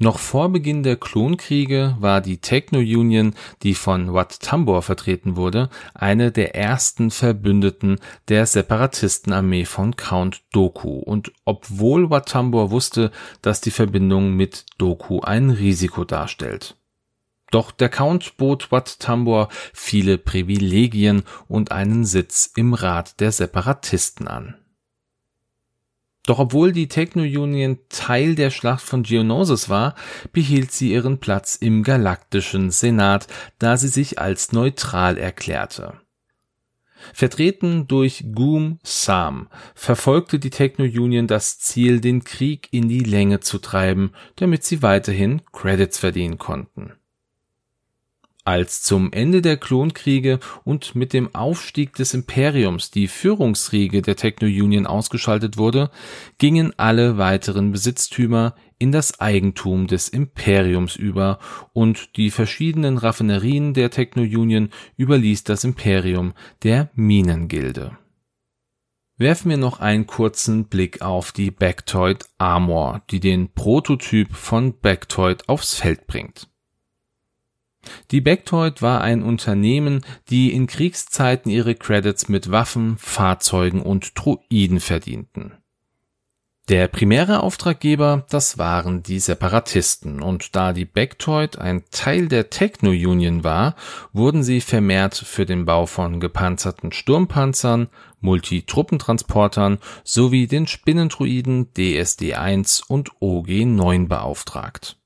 Noch 0.00 0.20
vor 0.20 0.48
Beginn 0.50 0.84
der 0.84 0.94
Klonkriege 0.94 1.96
war 1.98 2.20
die 2.20 2.38
Techno-Union, 2.38 3.34
die 3.64 3.74
von 3.74 4.14
Wat 4.14 4.38
Tambor 4.38 4.82
vertreten 4.82 5.34
wurde, 5.34 5.70
eine 5.92 6.30
der 6.30 6.54
ersten 6.54 7.10
Verbündeten 7.10 7.98
der 8.28 8.46
Separatistenarmee 8.46 9.64
von 9.64 9.96
Count 9.96 10.42
Doku 10.52 10.98
und 11.00 11.32
obwohl 11.44 12.10
Wat 12.10 12.28
Tambor 12.28 12.70
wusste, 12.70 13.10
dass 13.42 13.60
die 13.60 13.72
Verbindung 13.72 14.34
mit 14.34 14.66
Doku 14.78 15.18
ein 15.20 15.50
Risiko 15.50 16.04
darstellt. 16.04 16.76
Doch 17.50 17.72
der 17.72 17.88
Count 17.88 18.36
bot 18.36 18.70
Wat 18.70 19.00
Tambor 19.00 19.48
viele 19.74 20.16
Privilegien 20.16 21.24
und 21.48 21.72
einen 21.72 22.04
Sitz 22.04 22.52
im 22.54 22.72
Rat 22.72 23.18
der 23.18 23.32
Separatisten 23.32 24.28
an 24.28 24.54
doch 26.28 26.38
obwohl 26.38 26.72
die 26.72 26.88
Techno-Union 26.88 27.78
Teil 27.88 28.34
der 28.34 28.50
Schlacht 28.50 28.82
von 28.82 29.02
Geonosis 29.02 29.70
war, 29.70 29.94
behielt 30.32 30.72
sie 30.72 30.92
ihren 30.92 31.20
Platz 31.20 31.56
im 31.56 31.82
galaktischen 31.82 32.70
Senat, 32.70 33.28
da 33.58 33.78
sie 33.78 33.88
sich 33.88 34.18
als 34.18 34.52
neutral 34.52 35.16
erklärte. 35.16 35.94
Vertreten 37.14 37.86
durch 37.88 38.24
Goom 38.34 38.78
Sam 38.82 39.48
verfolgte 39.74 40.38
die 40.38 40.50
Techno-Union 40.50 41.28
das 41.28 41.60
Ziel, 41.60 42.00
den 42.00 42.24
Krieg 42.24 42.68
in 42.72 42.90
die 42.90 43.04
Länge 43.04 43.40
zu 43.40 43.58
treiben, 43.58 44.12
damit 44.36 44.64
sie 44.64 44.82
weiterhin 44.82 45.40
Credits 45.52 45.98
verdienen 45.98 46.36
konnten. 46.36 46.97
Als 48.48 48.80
zum 48.80 49.12
Ende 49.12 49.42
der 49.42 49.58
Klonkriege 49.58 50.40
und 50.64 50.94
mit 50.94 51.12
dem 51.12 51.34
Aufstieg 51.34 51.92
des 51.96 52.14
Imperiums 52.14 52.90
die 52.90 53.06
Führungsriege 53.06 54.00
der 54.00 54.16
Techno-Union 54.16 54.86
ausgeschaltet 54.86 55.58
wurde, 55.58 55.90
gingen 56.38 56.72
alle 56.78 57.18
weiteren 57.18 57.72
Besitztümer 57.72 58.54
in 58.78 58.90
das 58.90 59.20
Eigentum 59.20 59.86
des 59.86 60.08
Imperiums 60.08 60.96
über 60.96 61.40
und 61.74 62.16
die 62.16 62.30
verschiedenen 62.30 62.96
Raffinerien 62.96 63.74
der 63.74 63.90
Techno-Union 63.90 64.70
überließ 64.96 65.44
das 65.44 65.64
Imperium 65.64 66.32
der 66.62 66.88
Minengilde. 66.94 67.98
Werfen 69.18 69.50
wir 69.50 69.58
noch 69.58 69.80
einen 69.80 70.06
kurzen 70.06 70.64
Blick 70.68 71.02
auf 71.02 71.32
die 71.32 71.50
Bactoid 71.50 72.24
Armor, 72.38 73.02
die 73.10 73.20
den 73.20 73.52
Prototyp 73.52 74.34
von 74.34 74.72
Bactoid 74.80 75.50
aufs 75.50 75.74
Feld 75.74 76.06
bringt. 76.06 76.48
Die 78.10 78.20
Bectoid 78.20 78.82
war 78.82 79.00
ein 79.00 79.22
Unternehmen, 79.22 80.04
die 80.30 80.52
in 80.52 80.66
Kriegszeiten 80.66 81.50
ihre 81.50 81.74
Credits 81.74 82.28
mit 82.28 82.50
Waffen, 82.50 82.96
Fahrzeugen 82.98 83.82
und 83.82 84.12
Droiden 84.18 84.80
verdienten. 84.80 85.52
Der 86.68 86.86
primäre 86.86 87.42
Auftraggeber, 87.42 88.26
das 88.28 88.58
waren 88.58 89.02
die 89.02 89.20
Separatisten, 89.20 90.20
und 90.20 90.54
da 90.54 90.74
die 90.74 90.84
Bectoid 90.84 91.58
ein 91.58 91.84
Teil 91.90 92.28
der 92.28 92.50
Techno-Union 92.50 93.42
war, 93.42 93.74
wurden 94.12 94.42
sie 94.42 94.60
vermehrt 94.60 95.14
für 95.14 95.46
den 95.46 95.64
Bau 95.64 95.86
von 95.86 96.20
gepanzerten 96.20 96.92
Sturmpanzern, 96.92 97.88
Multitruppentransportern 98.20 99.78
sowie 100.04 100.46
den 100.46 100.66
Spinnendruiden 100.66 101.72
DSD-1 101.72 102.82
und 102.86 103.12
OG-9 103.20 104.06
beauftragt 104.06 104.98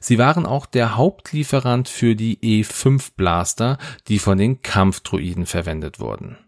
Sie 0.00 0.18
waren 0.18 0.46
auch 0.46 0.66
der 0.66 0.96
Hauptlieferant 0.96 1.88
für 1.88 2.16
die 2.16 2.38
E5 2.38 3.12
Blaster, 3.16 3.78
die 4.08 4.18
von 4.18 4.38
den 4.38 4.62
Kampfdruiden 4.62 5.46
verwendet 5.46 6.00
wurden. 6.00 6.38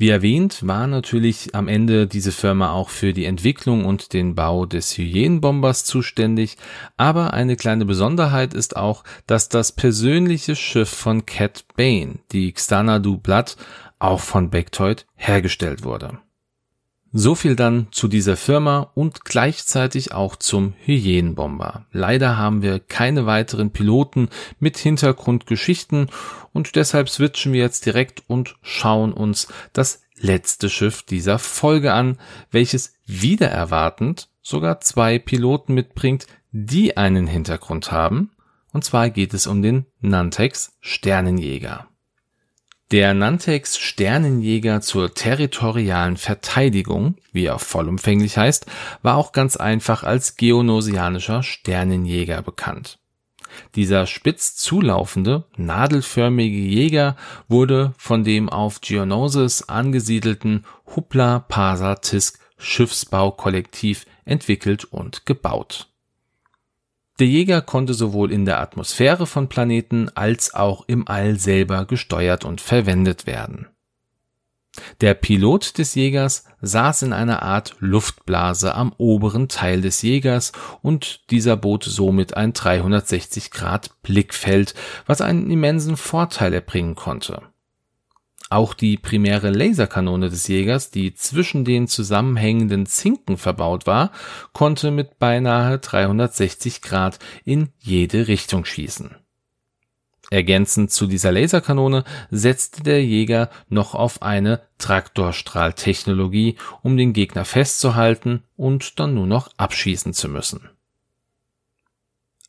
Wie 0.00 0.10
erwähnt, 0.10 0.64
war 0.64 0.86
natürlich 0.86 1.56
am 1.56 1.66
Ende 1.66 2.06
diese 2.06 2.30
Firma 2.30 2.70
auch 2.70 2.88
für 2.88 3.12
die 3.12 3.24
Entwicklung 3.24 3.84
und 3.84 4.12
den 4.12 4.36
Bau 4.36 4.64
des 4.64 4.96
Hyänenbombers 4.96 5.84
zuständig, 5.84 6.56
aber 6.96 7.34
eine 7.34 7.56
kleine 7.56 7.84
Besonderheit 7.84 8.54
ist 8.54 8.76
auch, 8.76 9.02
dass 9.26 9.48
das 9.48 9.72
persönliche 9.72 10.54
Schiff 10.54 10.88
von 10.88 11.26
Cat 11.26 11.64
Bane, 11.76 12.20
die 12.30 12.52
Xanadu 12.52 13.18
Blood, 13.18 13.56
auch 13.98 14.20
von 14.20 14.50
Bectoid 14.50 15.04
hergestellt 15.16 15.82
wurde. 15.82 16.20
So 17.12 17.34
viel 17.34 17.56
dann 17.56 17.88
zu 17.90 18.06
dieser 18.06 18.36
Firma 18.36 18.90
und 18.94 19.24
gleichzeitig 19.24 20.12
auch 20.12 20.36
zum 20.36 20.74
Hyänenbomber. 20.84 21.86
Leider 21.90 22.36
haben 22.36 22.60
wir 22.60 22.80
keine 22.80 23.24
weiteren 23.24 23.70
Piloten 23.70 24.28
mit 24.60 24.76
Hintergrundgeschichten 24.76 26.10
und 26.52 26.76
deshalb 26.76 27.08
switchen 27.08 27.54
wir 27.54 27.60
jetzt 27.60 27.86
direkt 27.86 28.24
und 28.26 28.56
schauen 28.60 29.14
uns 29.14 29.48
das 29.72 30.02
letzte 30.16 30.68
Schiff 30.68 31.02
dieser 31.02 31.38
Folge 31.38 31.94
an, 31.94 32.18
welches 32.50 32.94
wieder 33.06 33.48
erwartend 33.48 34.28
sogar 34.42 34.80
zwei 34.80 35.18
Piloten 35.18 35.72
mitbringt, 35.72 36.26
die 36.52 36.96
einen 36.96 37.26
Hintergrund 37.26 37.90
haben. 37.90 38.32
Und 38.72 38.84
zwar 38.84 39.08
geht 39.08 39.32
es 39.32 39.46
um 39.46 39.62
den 39.62 39.86
Nantex 40.00 40.76
Sternenjäger. 40.80 41.87
Der 42.90 43.12
Nantex 43.12 43.76
Sternenjäger 43.76 44.80
zur 44.80 45.12
territorialen 45.12 46.16
Verteidigung, 46.16 47.16
wie 47.32 47.44
er 47.44 47.58
vollumfänglich 47.58 48.38
heißt, 48.38 48.64
war 49.02 49.18
auch 49.18 49.32
ganz 49.32 49.58
einfach 49.58 50.04
als 50.04 50.36
geonosianischer 50.36 51.42
Sternenjäger 51.42 52.40
bekannt. 52.40 52.98
Dieser 53.74 54.06
spitz 54.06 54.56
zulaufende, 54.56 55.44
nadelförmige 55.58 56.56
Jäger 56.56 57.16
wurde 57.46 57.92
von 57.98 58.24
dem 58.24 58.48
auf 58.48 58.80
Geonosis 58.80 59.68
angesiedelten 59.68 60.64
Hupla 60.96 61.40
Pasa 61.40 61.96
Tisk 61.96 62.38
Schiffsbaukollektiv 62.56 64.06
entwickelt 64.24 64.86
und 64.86 65.26
gebaut 65.26 65.87
der 67.18 67.26
Jäger 67.26 67.62
konnte 67.62 67.94
sowohl 67.94 68.30
in 68.32 68.44
der 68.44 68.60
Atmosphäre 68.60 69.26
von 69.26 69.48
Planeten 69.48 70.08
als 70.14 70.54
auch 70.54 70.84
im 70.86 71.08
All 71.08 71.38
selber 71.38 71.84
gesteuert 71.84 72.44
und 72.44 72.60
verwendet 72.60 73.26
werden. 73.26 73.66
Der 75.00 75.14
Pilot 75.14 75.78
des 75.78 75.94
Jägers 75.96 76.44
saß 76.60 77.02
in 77.02 77.12
einer 77.12 77.42
Art 77.42 77.74
Luftblase 77.80 78.74
am 78.74 78.92
oberen 78.96 79.48
Teil 79.48 79.80
des 79.80 80.02
Jägers 80.02 80.52
und 80.82 81.30
dieser 81.30 81.56
bot 81.56 81.84
somit 81.84 82.36
ein 82.36 82.52
360 82.52 83.50
Grad 83.50 83.90
Blickfeld, 84.02 84.74
was 85.06 85.20
einen 85.20 85.50
immensen 85.50 85.96
Vorteil 85.96 86.52
erbringen 86.52 86.94
konnte. 86.94 87.42
Auch 88.50 88.72
die 88.72 88.96
primäre 88.96 89.50
Laserkanone 89.50 90.30
des 90.30 90.48
Jägers, 90.48 90.90
die 90.90 91.14
zwischen 91.14 91.64
den 91.64 91.86
zusammenhängenden 91.86 92.86
Zinken 92.86 93.36
verbaut 93.36 93.86
war, 93.86 94.10
konnte 94.52 94.90
mit 94.90 95.18
beinahe 95.18 95.78
360 95.78 96.80
Grad 96.80 97.18
in 97.44 97.68
jede 97.78 98.26
Richtung 98.28 98.64
schießen. 98.64 99.16
Ergänzend 100.30 100.90
zu 100.90 101.06
dieser 101.06 101.32
Laserkanone 101.32 102.04
setzte 102.30 102.82
der 102.82 103.04
Jäger 103.04 103.50
noch 103.68 103.94
auf 103.94 104.22
eine 104.22 104.60
Traktorstrahltechnologie, 104.78 106.56
um 106.82 106.96
den 106.96 107.12
Gegner 107.12 107.44
festzuhalten 107.44 108.42
und 108.56 108.98
dann 109.00 109.14
nur 109.14 109.26
noch 109.26 109.50
abschießen 109.56 110.12
zu 110.12 110.28
müssen 110.28 110.68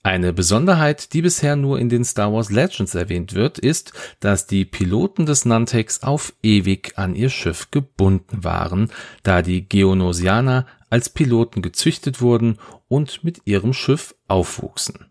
eine 0.01 0.31
Besonderheit, 0.33 1.13
die 1.13 1.21
bisher 1.21 1.55
nur 1.55 1.79
in 1.79 1.89
den 1.89 2.05
Star 2.05 2.31
Wars 2.31 2.49
Legends 2.49 2.95
erwähnt 2.95 3.33
wird, 3.33 3.59
ist, 3.59 3.93
dass 4.19 4.47
die 4.47 4.65
Piloten 4.65 5.25
des 5.25 5.45
Nantex 5.45 6.03
auf 6.03 6.33
ewig 6.41 6.97
an 6.97 7.15
ihr 7.15 7.29
Schiff 7.29 7.69
gebunden 7.71 8.43
waren, 8.43 8.91
da 9.23 9.41
die 9.41 9.67
Geonosianer 9.67 10.65
als 10.89 11.09
Piloten 11.09 11.61
gezüchtet 11.61 12.21
wurden 12.21 12.57
und 12.87 13.23
mit 13.23 13.41
ihrem 13.45 13.73
Schiff 13.73 14.15
aufwuchsen 14.27 15.08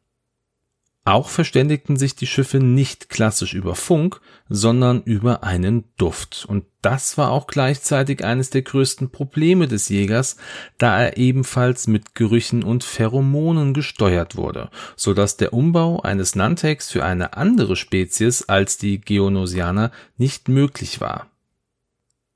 auch 1.09 1.29
verständigten 1.29 1.97
sich 1.97 2.16
die 2.16 2.27
Schiffe 2.27 2.59
nicht 2.59 3.09
klassisch 3.09 3.55
über 3.55 3.75
Funk, 3.75 4.21
sondern 4.49 5.03
über 5.03 5.42
einen 5.42 5.85
Duft. 5.97 6.44
Und 6.49 6.64
das 6.83 7.18
war 7.18 7.31
auch 7.31 7.47
gleichzeitig 7.47 8.25
eines 8.25 8.51
der 8.51 8.62
größten 8.62 9.11
Probleme 9.11 9.68
des 9.68 9.88
Jägers, 9.88 10.37
da 10.77 11.01
er 11.01 11.16
ebenfalls 11.16 11.87
mit 11.87 12.14
Gerüchen 12.14 12.62
und 12.62 12.85
Pheromonen 12.85 13.75
gesteuert 13.75 14.37
wurde, 14.37 14.71
so 14.97 15.14
dass 15.14 15.37
der 15.37 15.53
Umbau 15.53 16.01
eines 16.01 16.35
Nantex 16.35 16.90
für 16.90 17.05
eine 17.05 17.37
andere 17.37 17.77
Spezies 17.77 18.49
als 18.49 18.79
die 18.79 19.01
Geonosianer 19.01 19.90
nicht 20.16 20.49
möglich 20.49 21.01
war. 21.01 21.31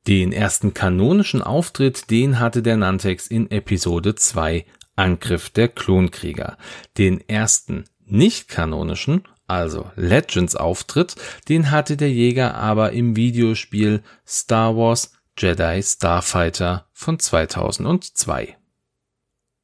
Den 0.09 0.33
ersten 0.33 0.75
kanonischen 0.75 1.43
Auftritt, 1.43 2.11
den 2.11 2.41
hatte 2.41 2.63
der 2.63 2.77
Nantex 2.77 3.29
in 3.29 3.51
Episode 3.51 4.17
2 4.17 4.67
Angriff 4.97 5.51
der 5.51 5.69
Klonkrieger. 5.69 6.59
Den 6.99 7.27
ersten 7.29 7.85
nicht-kanonischen, 8.07 9.25
also 9.47 9.91
Legends 9.97 10.57
Auftritt, 10.57 11.17
den 11.49 11.71
hatte 11.71 11.97
der 11.97 12.11
Jäger 12.11 12.55
aber 12.55 12.93
im 12.93 13.17
Videospiel 13.17 14.03
Star 14.27 14.77
Wars 14.77 15.13
Jedi 15.39 15.83
Starfighter 15.83 16.87
von 16.93 17.19
2002. 17.19 18.57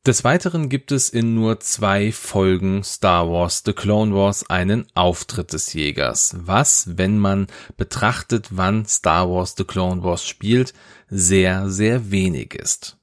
Des 0.06 0.24
Weiteren 0.24 0.68
gibt 0.68 0.92
es 0.92 1.10
in 1.10 1.34
nur 1.34 1.60
zwei 1.60 2.12
Folgen 2.12 2.82
Star 2.82 3.28
Wars 3.30 3.62
The 3.66 3.74
Clone 3.74 4.14
Wars 4.14 4.48
einen 4.48 4.86
Auftritt 4.94 5.52
des 5.52 5.74
Jägers, 5.74 6.34
was, 6.38 6.96
wenn 6.96 7.18
man 7.18 7.46
betrachtet, 7.76 8.48
wann 8.50 8.86
Star 8.86 9.28
Wars 9.28 9.54
The 9.56 9.64
Clone 9.64 10.02
Wars 10.02 10.26
spielt, 10.26 10.72
sehr, 11.08 11.68
sehr 11.68 12.10
wenig 12.10 12.54
ist. 12.54 12.97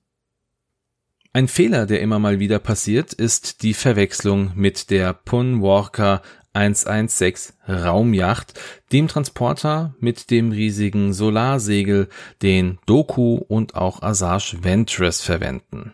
Ein 1.36 1.50
Fehler, 1.50 1.86
der 1.86 2.00
immer 2.00 2.17
mal 2.17 2.39
wieder 2.39 2.60
passiert, 2.60 3.12
ist 3.12 3.62
die 3.62 3.74
Verwechslung 3.74 4.54
mit 4.56 4.89
der 4.89 5.12
Punwalker 5.12 6.21
116 6.54 7.58
Raumyacht, 7.67 8.58
dem 8.93 9.10
Transporter 9.10 9.93
mit 10.00 10.32
dem 10.32 10.54
riesigen 10.54 11.12
Solarsegel, 11.12 12.08
den 12.41 12.80
Doku 12.86 13.36
und 13.36 13.76
auch 13.76 14.02
Asajj 14.02 14.63
Ventress 14.63 15.19
verwenden. 15.19 15.91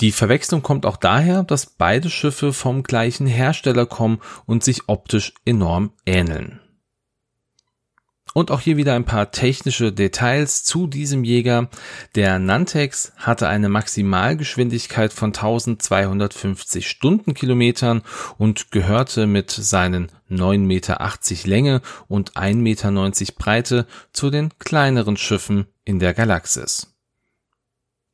Die 0.00 0.10
Verwechslung 0.10 0.62
kommt 0.62 0.84
auch 0.84 0.96
daher, 0.96 1.44
dass 1.44 1.66
beide 1.66 2.10
Schiffe 2.10 2.52
vom 2.52 2.82
gleichen 2.82 3.28
Hersteller 3.28 3.86
kommen 3.86 4.18
und 4.46 4.64
sich 4.64 4.88
optisch 4.88 5.32
enorm 5.44 5.92
ähneln. 6.06 6.58
Und 8.32 8.52
auch 8.52 8.60
hier 8.60 8.76
wieder 8.76 8.94
ein 8.94 9.04
paar 9.04 9.32
technische 9.32 9.92
Details 9.92 10.62
zu 10.62 10.86
diesem 10.86 11.24
Jäger. 11.24 11.68
Der 12.14 12.38
Nantex 12.38 13.10
hatte 13.16 13.48
eine 13.48 13.68
Maximalgeschwindigkeit 13.68 15.12
von 15.12 15.30
1250 15.30 16.88
Stundenkilometern 16.88 18.02
und 18.38 18.70
gehörte 18.70 19.26
mit 19.26 19.50
seinen 19.50 20.12
9,80 20.30 20.58
Meter 20.58 21.00
Länge 21.48 21.82
und 22.06 22.36
1,90 22.36 22.54
Meter 22.54 22.92
Breite 23.36 23.88
zu 24.12 24.30
den 24.30 24.56
kleineren 24.58 25.16
Schiffen 25.16 25.66
in 25.84 25.98
der 25.98 26.14
Galaxis. 26.14 26.94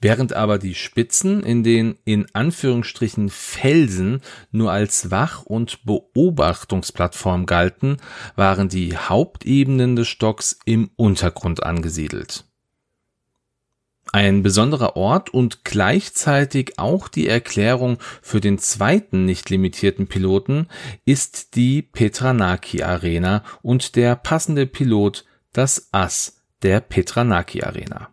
Während 0.00 0.34
aber 0.34 0.58
die 0.58 0.74
Spitzen 0.74 1.42
in 1.42 1.62
den 1.62 1.96
in 2.04 2.26
Anführungsstrichen 2.34 3.30
Felsen 3.30 4.20
nur 4.50 4.70
als 4.70 5.10
Wach- 5.10 5.44
und 5.44 5.84
Beobachtungsplattform 5.86 7.46
galten, 7.46 7.96
waren 8.36 8.68
die 8.68 8.98
Hauptebenen 8.98 9.96
des 9.96 10.08
Stocks 10.08 10.58
im 10.66 10.90
Untergrund 10.96 11.62
angesiedelt. 11.62 12.44
Ein 14.14 14.44
besonderer 14.44 14.94
Ort 14.94 15.34
und 15.34 15.64
gleichzeitig 15.64 16.78
auch 16.78 17.08
die 17.08 17.26
Erklärung 17.26 17.98
für 18.22 18.40
den 18.40 18.58
zweiten 18.58 19.24
nicht 19.24 19.50
limitierten 19.50 20.06
Piloten 20.06 20.68
ist 21.04 21.56
die 21.56 21.82
Petranaki 21.82 22.84
Arena 22.84 23.42
und 23.60 23.96
der 23.96 24.14
passende 24.14 24.66
Pilot 24.68 25.24
das 25.52 25.88
Ass 25.90 26.40
der 26.62 26.78
Petranaki 26.78 27.64
Arena. 27.64 28.08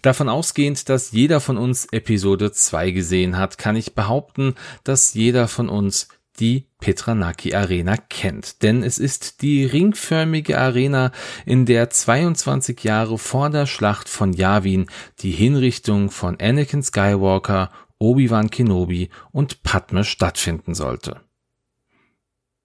Davon 0.00 0.28
ausgehend, 0.28 0.88
dass 0.88 1.10
jeder 1.10 1.40
von 1.40 1.58
uns 1.58 1.86
Episode 1.86 2.52
2 2.52 2.92
gesehen 2.92 3.36
hat, 3.36 3.58
kann 3.58 3.74
ich 3.74 3.96
behaupten, 3.96 4.54
dass 4.84 5.12
jeder 5.14 5.48
von 5.48 5.68
uns 5.68 6.06
die 6.42 6.66
Petranaki 6.80 7.54
Arena 7.54 7.96
kennt. 7.96 8.64
Denn 8.64 8.82
es 8.82 8.98
ist 8.98 9.42
die 9.42 9.64
ringförmige 9.64 10.58
Arena, 10.58 11.12
in 11.46 11.66
der 11.66 11.88
22 11.88 12.82
Jahre 12.82 13.16
vor 13.16 13.48
der 13.48 13.66
Schlacht 13.66 14.08
von 14.08 14.32
Yavin 14.32 14.86
die 15.20 15.30
Hinrichtung 15.30 16.10
von 16.10 16.40
Anakin 16.40 16.82
Skywalker, 16.82 17.70
Obi-Wan 18.00 18.50
Kenobi 18.50 19.08
und 19.30 19.62
Padme 19.62 20.02
stattfinden 20.02 20.74
sollte. 20.74 21.20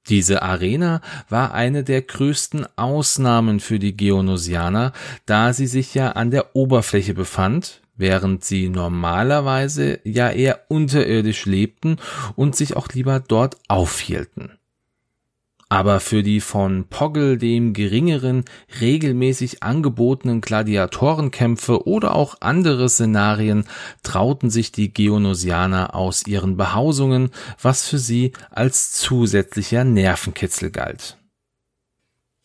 Diese 0.09 0.41
Arena 0.41 1.01
war 1.29 1.53
eine 1.53 1.83
der 1.83 2.01
größten 2.01 2.65
Ausnahmen 2.77 3.59
für 3.59 3.77
die 3.77 3.95
Geonosianer, 3.95 4.91
da 5.27 5.53
sie 5.53 5.67
sich 5.67 5.93
ja 5.93 6.13
an 6.13 6.31
der 6.31 6.55
Oberfläche 6.55 7.13
befand, 7.13 7.81
während 7.97 8.45
sie 8.45 8.69
normalerweise 8.69 9.99
ja 10.03 10.29
eher 10.29 10.61
unterirdisch 10.69 11.45
lebten 11.45 11.97
und 12.35 12.55
sich 12.55 12.75
auch 12.75 12.87
lieber 12.89 13.19
dort 13.19 13.57
aufhielten. 13.67 14.57
Aber 15.69 15.99
für 15.99 16.23
die 16.23 16.39
von 16.39 16.85
Poggle 16.87 17.37
dem 17.37 17.73
geringeren 17.73 18.45
regelmäßig 18.79 19.63
angebotenen 19.63 20.39
Gladiatorenkämpfe 20.39 21.85
oder 21.85 22.15
auch 22.15 22.37
andere 22.39 22.87
Szenarien 22.87 23.65
trauten 24.01 24.49
sich 24.49 24.71
die 24.71 24.93
Geonosianer 24.93 25.93
aus 25.93 26.25
ihren 26.25 26.55
Behausungen, 26.55 27.31
was 27.61 27.85
für 27.85 27.97
sie 27.97 28.31
als 28.49 28.93
zusätzlicher 28.93 29.83
Nervenkitzel 29.83 30.71
galt. 30.71 31.17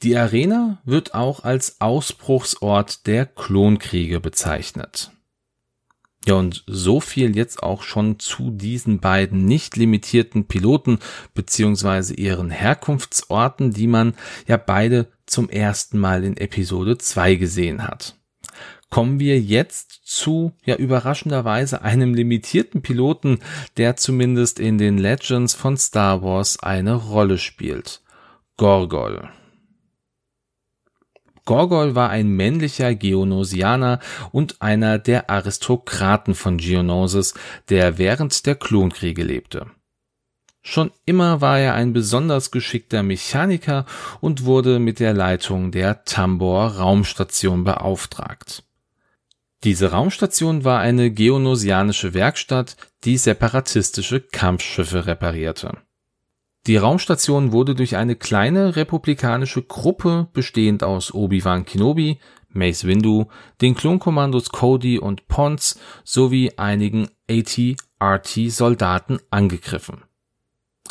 Die 0.02 0.16
Arena 0.16 0.78
wird 0.84 1.14
auch 1.14 1.44
als 1.44 1.80
Ausbruchsort 1.80 3.06
der 3.06 3.24
Klonkriege 3.24 4.18
bezeichnet. 4.18 5.12
Ja, 6.24 6.34
und 6.34 6.62
so 6.68 7.00
viel 7.00 7.36
jetzt 7.36 7.62
auch 7.62 7.82
schon 7.82 8.20
zu 8.20 8.50
diesen 8.52 9.00
beiden 9.00 9.44
nicht 9.44 9.76
limitierten 9.76 10.46
Piloten 10.46 10.98
beziehungsweise 11.34 12.14
ihren 12.14 12.50
Herkunftsorten, 12.50 13.72
die 13.72 13.88
man 13.88 14.14
ja 14.46 14.56
beide 14.56 15.08
zum 15.26 15.48
ersten 15.48 15.98
Mal 15.98 16.22
in 16.22 16.36
Episode 16.36 16.96
2 16.96 17.34
gesehen 17.34 17.86
hat. 17.88 18.16
Kommen 18.88 19.18
wir 19.18 19.40
jetzt 19.40 20.02
zu, 20.04 20.52
ja 20.64 20.76
überraschenderweise, 20.76 21.82
einem 21.82 22.14
limitierten 22.14 22.82
Piloten, 22.82 23.38
der 23.78 23.96
zumindest 23.96 24.60
in 24.60 24.76
den 24.76 24.98
Legends 24.98 25.54
von 25.54 25.76
Star 25.76 26.22
Wars 26.22 26.62
eine 26.62 26.94
Rolle 26.94 27.38
spielt. 27.38 28.02
Gorgol. 28.58 29.30
Gorgol 31.44 31.94
war 31.94 32.10
ein 32.10 32.28
männlicher 32.28 32.94
Geonosianer 32.94 33.98
und 34.30 34.62
einer 34.62 34.98
der 34.98 35.28
Aristokraten 35.28 36.34
von 36.34 36.58
Geonosis, 36.58 37.34
der 37.68 37.98
während 37.98 38.46
der 38.46 38.54
Klonkriege 38.54 39.24
lebte. 39.24 39.66
Schon 40.62 40.92
immer 41.04 41.40
war 41.40 41.58
er 41.58 41.74
ein 41.74 41.92
besonders 41.92 42.52
geschickter 42.52 43.02
Mechaniker 43.02 43.84
und 44.20 44.44
wurde 44.44 44.78
mit 44.78 45.00
der 45.00 45.12
Leitung 45.12 45.72
der 45.72 46.04
Tambor 46.04 46.76
Raumstation 46.76 47.64
beauftragt. 47.64 48.62
Diese 49.64 49.90
Raumstation 49.90 50.64
war 50.64 50.80
eine 50.80 51.10
geonosianische 51.10 52.14
Werkstatt, 52.14 52.76
die 53.04 53.16
separatistische 53.16 54.20
Kampfschiffe 54.20 55.06
reparierte. 55.06 55.78
Die 56.68 56.76
Raumstation 56.76 57.50
wurde 57.50 57.74
durch 57.74 57.96
eine 57.96 58.14
kleine 58.14 58.76
republikanische 58.76 59.62
Gruppe 59.62 60.28
bestehend 60.32 60.84
aus 60.84 61.12
Obi-Wan 61.12 61.64
Kenobi, 61.64 62.20
Mace 62.50 62.84
Windu, 62.84 63.26
den 63.60 63.74
Klonkommandos 63.74 64.50
Cody 64.50 65.00
und 65.00 65.26
Pons 65.26 65.80
sowie 66.04 66.52
einigen 66.58 67.08
AT-RT-Soldaten 67.28 69.18
angegriffen. 69.30 70.04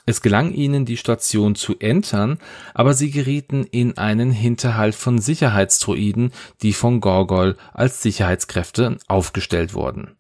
Es 0.06 0.22
gelang 0.22 0.52
ihnen, 0.52 0.84
die 0.84 0.98
Station 0.98 1.56
zu 1.56 1.80
entern, 1.80 2.40
aber 2.74 2.94
sie 2.94 3.12
gerieten 3.12 3.64
in 3.64 3.98
einen 3.98 4.32
Hinterhalt 4.32 4.96
von 4.96 5.20
Sicherheitsdroiden, 5.20 6.34
die 6.62 6.74
von 6.74 7.00
Gorgol 7.00 7.56
als 7.72 8.02
Sicherheitskräfte 8.02 8.98
aufgestellt 9.08 9.74
wurden 9.74 10.18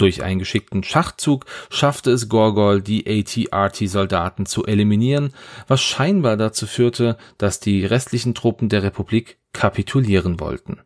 durch 0.00 0.22
einen 0.22 0.38
geschickten 0.38 0.82
Schachzug 0.82 1.46
schaffte 1.68 2.10
es 2.10 2.28
Gorgol, 2.28 2.82
die 2.82 3.06
AT-RT-Soldaten 3.06 4.46
zu 4.46 4.64
eliminieren, 4.64 5.32
was 5.68 5.82
scheinbar 5.82 6.36
dazu 6.36 6.66
führte, 6.66 7.16
dass 7.38 7.60
die 7.60 7.84
restlichen 7.84 8.34
Truppen 8.34 8.68
der 8.68 8.82
Republik 8.82 9.38
kapitulieren 9.52 10.40
wollten. 10.40 10.80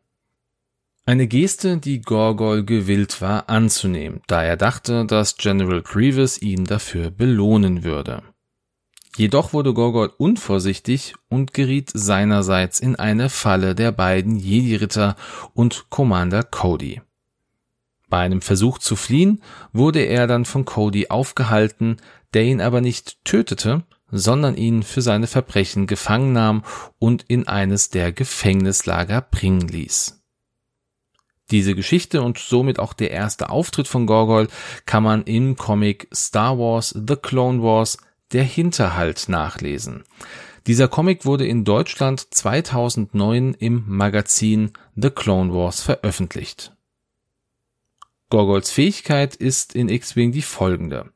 Eine 1.06 1.26
Geste, 1.26 1.76
die 1.76 2.00
Gorgol 2.00 2.64
gewillt 2.64 3.20
war 3.20 3.50
anzunehmen, 3.50 4.22
da 4.26 4.42
er 4.42 4.56
dachte, 4.56 5.04
dass 5.04 5.36
General 5.36 5.82
Grievous 5.82 6.40
ihn 6.40 6.64
dafür 6.64 7.10
belohnen 7.10 7.84
würde. 7.84 8.22
Jedoch 9.16 9.52
wurde 9.52 9.74
Gorgol 9.74 10.10
unvorsichtig 10.16 11.14
und 11.28 11.54
geriet 11.54 11.90
seinerseits 11.92 12.80
in 12.80 12.96
eine 12.96 13.28
Falle 13.28 13.74
der 13.74 13.92
beiden 13.92 14.36
Jedi-Ritter 14.36 15.14
und 15.52 15.86
Commander 15.88 16.42
Cody. 16.42 17.00
Bei 18.14 18.20
einem 18.20 18.42
Versuch 18.42 18.78
zu 18.78 18.94
fliehen 18.94 19.42
wurde 19.72 19.98
er 19.98 20.28
dann 20.28 20.44
von 20.44 20.64
Cody 20.64 21.08
aufgehalten, 21.08 21.96
der 22.32 22.44
ihn 22.44 22.60
aber 22.60 22.80
nicht 22.80 23.24
tötete, 23.24 23.82
sondern 24.08 24.56
ihn 24.56 24.84
für 24.84 25.02
seine 25.02 25.26
Verbrechen 25.26 25.88
gefangen 25.88 26.32
nahm 26.32 26.62
und 27.00 27.24
in 27.26 27.48
eines 27.48 27.90
der 27.90 28.12
Gefängnislager 28.12 29.20
bringen 29.20 29.66
ließ. 29.66 30.22
Diese 31.50 31.74
Geschichte 31.74 32.22
und 32.22 32.38
somit 32.38 32.78
auch 32.78 32.92
der 32.92 33.10
erste 33.10 33.50
Auftritt 33.50 33.88
von 33.88 34.06
Gorgol 34.06 34.46
kann 34.86 35.02
man 35.02 35.24
im 35.24 35.56
Comic 35.56 36.06
Star 36.14 36.56
Wars 36.56 36.90
The 36.90 37.16
Clone 37.16 37.64
Wars 37.64 37.98
Der 38.30 38.44
Hinterhalt 38.44 39.28
nachlesen. 39.28 40.04
Dieser 40.68 40.86
Comic 40.86 41.26
wurde 41.26 41.48
in 41.48 41.64
Deutschland 41.64 42.32
2009 42.32 43.54
im 43.54 43.82
Magazin 43.88 44.70
The 44.94 45.10
Clone 45.10 45.52
Wars 45.52 45.82
veröffentlicht. 45.82 46.73
Gorgols 48.34 48.72
Fähigkeit 48.72 49.36
ist 49.36 49.76
in 49.76 49.88
X-Wing 49.88 50.32
die 50.32 50.42
folgende. 50.42 51.12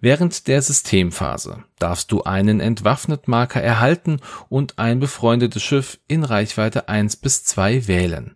Während 0.00 0.48
der 0.48 0.62
Systemphase 0.62 1.62
darfst 1.78 2.10
du 2.10 2.22
einen 2.22 2.60
Entwaffnet-Marker 2.60 3.60
erhalten 3.60 4.20
und 4.48 4.78
ein 4.78 4.98
befreundetes 4.98 5.62
Schiff 5.62 6.00
in 6.08 6.24
Reichweite 6.24 6.88
1 6.88 7.16
bis 7.16 7.44
2 7.44 7.86
wählen. 7.86 8.34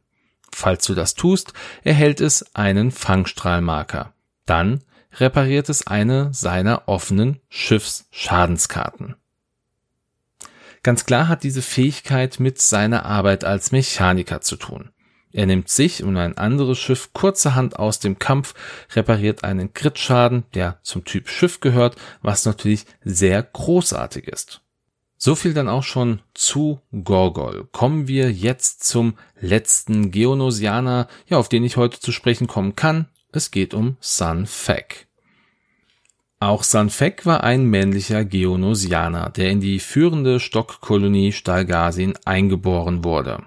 Falls 0.53 0.85
du 0.85 0.95
das 0.95 1.15
tust, 1.15 1.55
erhält 1.85 2.21
es 2.21 2.55
einen 2.55 2.91
Fangstrahlmarker. 2.91 4.13
Dann 4.45 4.85
repariert 5.15 5.71
es 5.71 5.87
eine 5.87 6.35
seiner 6.35 6.89
offenen 6.89 7.41
Schiffsschadenskarten. 7.49 9.17
Ganz 10.83 11.07
klar 11.07 11.29
hat 11.29 11.45
diese 11.45 11.63
Fähigkeit 11.63 12.41
mit 12.41 12.61
seiner 12.61 13.07
Arbeit 13.07 13.45
als 13.45 13.73
Mechaniker 13.73 14.43
zu 14.43 14.57
tun. 14.57 14.91
Er 15.33 15.47
nimmt 15.47 15.69
sich 15.69 16.05
und 16.05 16.17
ein 16.17 16.37
anderes 16.37 16.79
Schiff 16.79 17.13
kurzerhand 17.13 17.79
aus 17.79 17.99
dem 17.99 18.19
Kampf, 18.19 18.55
repariert 18.95 19.45
einen 19.45 19.73
Crit-Schaden, 19.73 20.45
der 20.55 20.79
zum 20.83 21.05
Typ 21.05 21.29
Schiff 21.29 21.61
gehört, 21.61 21.97
was 22.21 22.45
natürlich 22.45 22.85
sehr 23.03 23.43
großartig 23.43 24.29
ist. 24.29 24.61
So 25.17 25.37
viel 25.37 25.55
dann 25.55 25.69
auch 25.69 25.85
schon 25.85 26.21
zu 26.35 26.81
Gorgol. 27.05 27.69
Kommen 27.71 28.09
wir 28.09 28.33
jetzt 28.33 28.83
zum 28.83 29.15
letzten 29.41 30.11
Geonosianer, 30.11 31.07
ja, 31.29 31.39
auf 31.39 31.49
den 31.49 31.63
ich 31.63 31.77
heute 31.77 32.01
zu 32.01 32.11
sprechen 32.11 32.49
kommen 32.49 32.75
kann. 32.75 33.07
Es 33.31 33.53
geht 33.53 33.73
um 33.73 33.97
Sun 34.01 34.47
Fek. 34.47 35.07
Auch 36.41 36.65
Sun 36.65 36.91
Fek 36.91 37.25
war 37.25 37.45
ein 37.45 37.67
männlicher 37.67 38.25
Geonosianer, 38.25 39.31
der 39.31 39.51
in 39.51 39.61
die 39.61 39.79
führende 39.79 40.41
Stockkolonie 40.41 41.31
Stalgasien 41.31 42.15
eingeboren 42.25 43.05
wurde. 43.05 43.45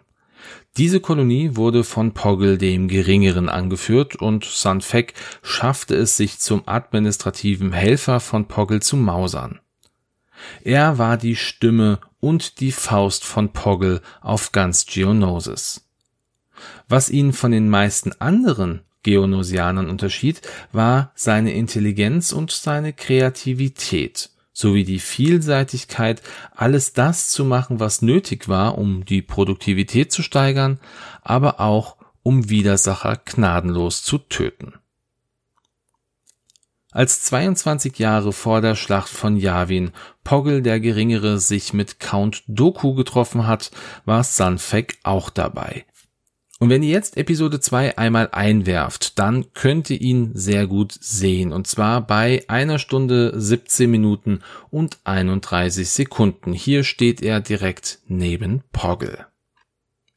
Diese 0.78 1.00
Kolonie 1.00 1.56
wurde 1.56 1.86
von 1.86 2.14
Poggle 2.14 2.58
dem 2.58 2.90
Geringeren 2.90 3.48
angeführt 3.48 4.18
und 4.18 4.44
Sanfek 4.44 5.14
schaffte 5.42 5.96
es 5.96 6.18
sich 6.18 6.40
zum 6.40 6.64
administrativen 6.68 7.72
Helfer 7.72 8.20
von 8.20 8.50
Poggle 8.50 8.82
zu 8.82 8.98
mausern. 8.98 9.62
Er 10.66 10.98
war 10.98 11.16
die 11.16 11.38
Stimme 11.38 12.00
und 12.20 12.60
die 12.60 12.74
Faust 12.74 13.24
von 13.24 13.54
Poggle 13.54 14.02
auf 14.20 14.52
ganz 14.52 14.86
Geonosis. 14.86 15.88
Was 16.90 17.10
ihn 17.10 17.32
von 17.32 17.52
den 17.52 17.70
meisten 17.70 18.12
anderen 18.20 18.82
Geonosianern 19.04 19.90
unterschied, 19.90 20.42
war 20.74 21.14
seine 21.16 21.54
Intelligenz 21.54 22.34
und 22.34 22.52
seine 22.52 22.92
Kreativität 22.92 24.30
sowie 24.56 24.86
die 24.86 25.00
Vielseitigkeit, 25.00 26.24
alles 26.56 26.94
das 26.94 27.28
zu 27.28 27.44
machen, 27.44 27.82
was 27.82 28.02
nötig 28.02 28.48
war, 28.48 28.78
um 28.78 29.04
die 29.04 29.22
Produktivität 29.22 30.14
zu 30.14 30.24
steigern, 30.24 30.80
aber 31.22 31.60
auch 31.60 31.98
um 32.24 32.50
Widersacher 32.50 33.22
gnadenlos 33.26 34.02
zu 34.02 34.18
töten. 34.18 34.74
Als 36.92 37.22
22 37.24 38.00
Jahre 38.00 38.32
vor 38.32 38.62
der 38.62 38.76
Schlacht 38.76 39.10
von 39.10 39.36
Yavin 39.36 39.92
Poggle 40.24 40.62
der 40.62 40.80
Geringere 40.80 41.40
sich 41.40 41.74
mit 41.74 42.00
Count 42.00 42.44
Doku 42.48 42.94
getroffen 42.94 43.46
hat, 43.46 43.72
war 44.06 44.24
Sanfek 44.24 44.98
auch 45.04 45.30
dabei. 45.30 45.86
Und 46.60 46.70
wenn 46.70 46.84
ihr 46.84 46.92
jetzt 46.92 47.18
Episode 47.18 47.60
2 47.60 47.98
einmal 47.98 48.30
einwerft, 48.32 49.20
dann 49.20 49.52
könnt 49.54 49.90
ihr 49.90 50.00
ihn 50.00 50.32
sehr 50.36 50.68
gut 50.68 50.94
sehen. 50.94 51.52
Und 51.52 51.68
zwar 51.68 52.00
bei 52.00 52.46
einer 52.48 52.80
Stunde 52.80 53.34
17 53.36 53.92
Minuten 53.92 54.40
und 54.70 54.98
31 55.04 55.90
Sekunden. 55.90 56.54
Hier 56.54 56.86
steht 56.86 57.22
er 57.22 57.42
direkt 57.42 58.00
neben 58.08 58.64
Poggle. 58.72 59.28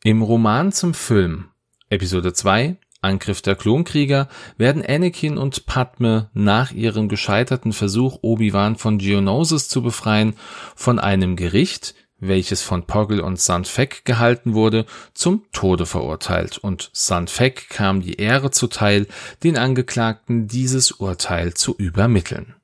Im 0.05 0.23
Roman 0.23 0.71
zum 0.71 0.95
Film, 0.95 1.47
Episode 1.91 2.33
2, 2.33 2.77
Angriff 3.01 3.43
der 3.43 3.57
Klonkrieger, 3.57 4.29
werden 4.57 4.85
Anakin 4.87 5.39
und 5.39 5.67
Padme 5.67 6.31
nach 6.35 6.71
ihrem 6.71 7.09
gescheiterten 7.09 7.73
Versuch, 7.73 8.21
Obi-Wan 8.23 8.77
von 8.77 8.99
Geonosis 8.99 9.69
zu 9.69 9.83
befreien, 9.83 10.35
von 10.77 11.01
einem 11.01 11.35
Gericht, 11.35 11.97
welches 12.19 12.63
von 12.63 12.85
Poggle 12.85 13.23
und 13.23 13.41
Sandfeck 13.41 14.05
gehalten 14.05 14.55
wurde, 14.55 14.87
zum 15.15 15.45
Tode 15.53 15.87
verurteilt 15.87 16.59
und 16.59 16.91
Sandfeck 16.93 17.69
kam 17.69 18.01
die 18.01 18.15
Ehre 18.15 18.51
zuteil, 18.51 19.07
den 19.43 19.57
Angeklagten 19.57 20.49
dieses 20.49 20.93
Urteil 20.93 21.55
zu 21.55 21.75
übermitteln. 21.77 22.55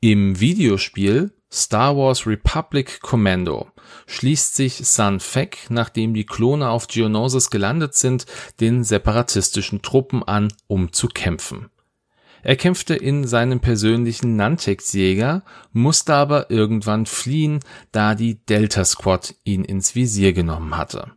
Im 0.00 0.40
Videospiel 0.40 1.32
Star 1.50 1.96
Wars 1.96 2.26
Republic 2.26 3.00
Commando 3.00 3.68
schließt 4.06 4.54
sich 4.54 4.86
Sun 4.86 5.18
Fek, 5.18 5.66
nachdem 5.70 6.12
die 6.12 6.26
Klone 6.26 6.68
auf 6.68 6.88
Geonosis 6.88 7.48
gelandet 7.48 7.94
sind, 7.94 8.26
den 8.60 8.84
separatistischen 8.84 9.80
Truppen 9.80 10.22
an, 10.22 10.52
um 10.66 10.92
zu 10.92 11.08
kämpfen. 11.08 11.70
Er 12.42 12.56
kämpfte 12.56 12.94
in 12.94 13.26
seinem 13.26 13.60
persönlichen 13.60 14.36
Nantex-Jäger, 14.36 15.42
musste 15.72 16.14
aber 16.14 16.50
irgendwann 16.50 17.06
fliehen, 17.06 17.60
da 17.92 18.14
die 18.14 18.44
Delta 18.44 18.84
Squad 18.84 19.34
ihn 19.44 19.64
ins 19.64 19.94
Visier 19.94 20.32
genommen 20.32 20.76
hatte. 20.76 21.12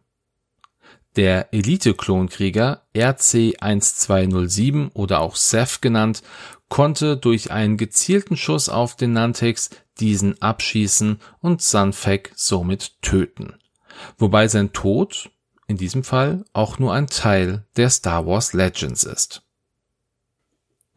Der 1.15 1.53
Elite-Klonkrieger 1.53 2.83
RC-1207 2.95 4.91
oder 4.93 5.19
auch 5.19 5.35
Seth 5.35 5.81
genannt, 5.81 6.23
konnte 6.69 7.17
durch 7.17 7.51
einen 7.51 7.75
gezielten 7.75 8.37
Schuss 8.37 8.69
auf 8.69 8.95
den 8.95 9.11
Nantex 9.11 9.71
diesen 9.99 10.41
abschießen 10.41 11.19
und 11.41 11.61
Sunfek 11.61 12.31
somit 12.35 13.01
töten. 13.01 13.55
Wobei 14.17 14.47
sein 14.47 14.71
Tod 14.71 15.31
in 15.67 15.75
diesem 15.75 16.05
Fall 16.05 16.45
auch 16.53 16.79
nur 16.79 16.93
ein 16.93 17.07
Teil 17.07 17.65
der 17.75 17.89
Star 17.89 18.25
Wars 18.25 18.53
Legends 18.53 19.03
ist. 19.03 19.43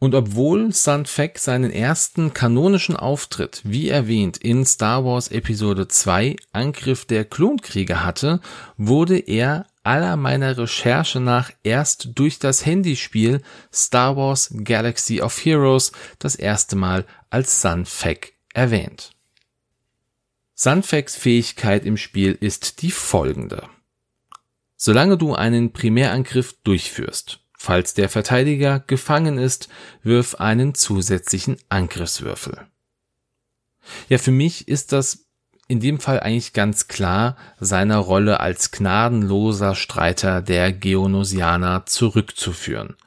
Und 0.05 0.13
obwohl 0.13 0.71
Sandfeck 0.71 1.39
seinen 1.39 1.71
ersten 1.71 2.31
kanonischen 2.31 2.95
Auftritt, 2.95 3.61
wie 3.63 3.89
erwähnt, 3.89 4.37
in 4.37 4.63
Star 4.63 5.03
Wars 5.03 5.29
Episode 5.31 5.87
2 5.87 6.35
Angriff 6.51 7.05
der 7.05 7.25
Klonkrieger 7.25 8.05
hatte, 8.05 8.39
wurde 8.77 9.17
er 9.17 9.65
aller 9.81 10.15
meiner 10.15 10.59
Recherche 10.59 11.19
nach 11.19 11.49
erst 11.63 12.09
durch 12.13 12.37
das 12.37 12.67
Handyspiel 12.67 13.41
Star 13.73 14.15
Wars 14.15 14.53
Galaxy 14.63 15.21
of 15.21 15.43
Heroes 15.43 15.91
das 16.19 16.35
erste 16.35 16.75
Mal 16.75 17.07
als 17.31 17.63
Sunfeck 17.63 18.35
erwähnt. 18.53 19.09
Sunfecks 20.53 21.15
Fähigkeit 21.15 21.83
im 21.83 21.97
Spiel 21.97 22.37
ist 22.39 22.83
die 22.83 22.91
folgende. 22.91 23.67
Solange 24.75 25.17
du 25.17 25.33
einen 25.33 25.73
Primärangriff 25.73 26.53
durchführst, 26.63 27.39
Falls 27.65 27.95
der 27.95 28.09
Verteidiger 28.09 28.79
gefangen 28.79 29.39
ist, 29.39 29.69
wirf 30.03 30.35
einen 30.35 30.75
zusätzlichen 30.75 31.57
Angriffswürfel. 31.67 32.59
Ja, 34.07 34.19
für 34.19 34.29
mich 34.29 34.67
ist 34.67 34.91
das 34.91 35.25
in 35.67 35.79
dem 35.79 35.99
Fall 35.99 36.19
eigentlich 36.19 36.53
ganz 36.53 36.87
klar 36.87 37.37
seiner 37.59 37.97
Rolle 37.97 38.39
als 38.39 38.69
gnadenloser 38.69 39.73
Streiter 39.73 40.43
der 40.43 40.73
Geonosianer 40.73 41.87
zurückzuführen. 41.87 42.97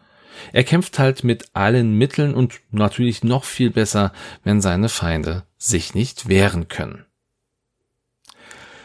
Er 0.53 0.65
kämpft 0.65 0.99
halt 0.99 1.23
mit 1.23 1.51
allen 1.53 1.95
Mitteln 1.97 2.35
und 2.35 2.59
natürlich 2.73 3.23
noch 3.23 3.45
viel 3.45 3.71
besser, 3.71 4.13
wenn 4.43 4.61
seine 4.61 4.89
Feinde 4.89 5.45
sich 5.57 5.95
nicht 5.95 6.29
wehren 6.29 6.67
können. 6.67 7.05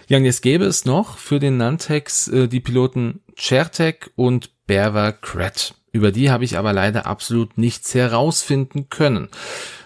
Ja, 0.07 0.19
und 0.19 0.25
jetzt 0.25 0.43
gäbe 0.43 0.65
es 0.65 0.85
noch 0.85 1.17
für 1.17 1.39
den 1.39 1.57
Nantex 1.57 2.27
äh, 2.27 2.47
die 2.47 2.59
Piloten 2.59 3.21
Chertek 3.35 4.11
und 4.15 4.52
Berwer 4.67 5.11
Kret. 5.11 5.75
Über 5.91 6.11
die 6.11 6.31
habe 6.31 6.43
ich 6.43 6.57
aber 6.57 6.73
leider 6.73 7.05
absolut 7.05 7.57
nichts 7.57 7.93
herausfinden 7.93 8.89
können. 8.89 9.29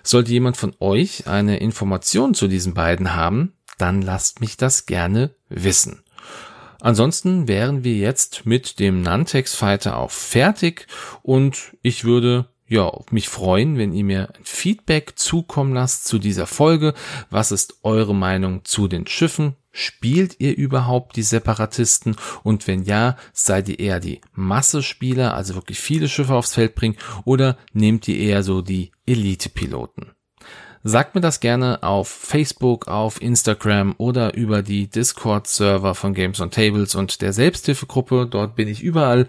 Sollte 0.03 0.31
jemand 0.31 0.55
von 0.55 0.73
euch 0.79 1.27
eine 1.27 1.57
Information 1.57 2.33
zu 2.33 2.47
diesen 2.47 2.73
beiden 2.73 3.13
haben, 3.13 3.53
dann 3.77 4.01
lasst 4.01 4.39
mich 4.39 4.55
das 4.55 4.85
gerne 4.85 5.31
wissen. 5.49 6.03
Ansonsten 6.79 7.47
wären 7.47 7.83
wir 7.83 7.95
jetzt 7.95 8.45
mit 8.45 8.79
dem 8.79 9.01
Nantex 9.01 9.55
Fighter 9.55 9.97
auch 9.97 10.11
fertig 10.11 10.87
und 11.23 11.75
ich 11.81 12.03
würde 12.03 12.49
ja, 12.69 12.91
mich 13.11 13.29
freuen, 13.29 13.77
wenn 13.77 13.93
ihr 13.93 14.03
mir 14.03 14.29
ein 14.35 14.43
Feedback 14.43 15.13
zukommen 15.15 15.73
lasst 15.73 16.05
zu 16.05 16.19
dieser 16.19 16.47
Folge. 16.47 16.93
Was 17.29 17.51
ist 17.51 17.77
eure 17.83 18.13
Meinung 18.13 18.65
zu 18.65 18.87
den 18.89 19.07
Schiffen? 19.07 19.55
Spielt 19.79 20.37
ihr 20.39 20.57
überhaupt 20.57 21.17
die 21.17 21.21
Separatisten? 21.21 22.15
Und 22.41 22.65
wenn 22.65 22.81
ja, 22.81 23.15
seid 23.31 23.69
ihr 23.69 23.77
eher 23.77 23.99
die 23.99 24.21
Massespieler, 24.33 25.35
also 25.35 25.53
wirklich 25.53 25.79
viele 25.79 26.09
Schiffe 26.09 26.33
aufs 26.33 26.55
Feld 26.55 26.73
bringen, 26.73 26.97
oder 27.25 27.59
nehmt 27.73 28.07
ihr 28.07 28.17
eher 28.17 28.41
so 28.41 28.63
die 28.63 28.89
Elite-Piloten? 29.05 30.13
Sagt 30.81 31.13
mir 31.13 31.21
das 31.21 31.41
gerne 31.41 31.83
auf 31.83 32.07
Facebook, 32.07 32.87
auf 32.87 33.21
Instagram 33.21 33.93
oder 33.99 34.33
über 34.33 34.63
die 34.63 34.87
Discord-Server 34.87 35.93
von 35.93 36.15
Games 36.15 36.41
on 36.41 36.49
Tables 36.49 36.95
und 36.95 37.21
der 37.21 37.31
Selbsthilfegruppe. 37.31 38.25
Dort 38.25 38.55
bin 38.55 38.67
ich 38.67 38.81
überall 38.81 39.27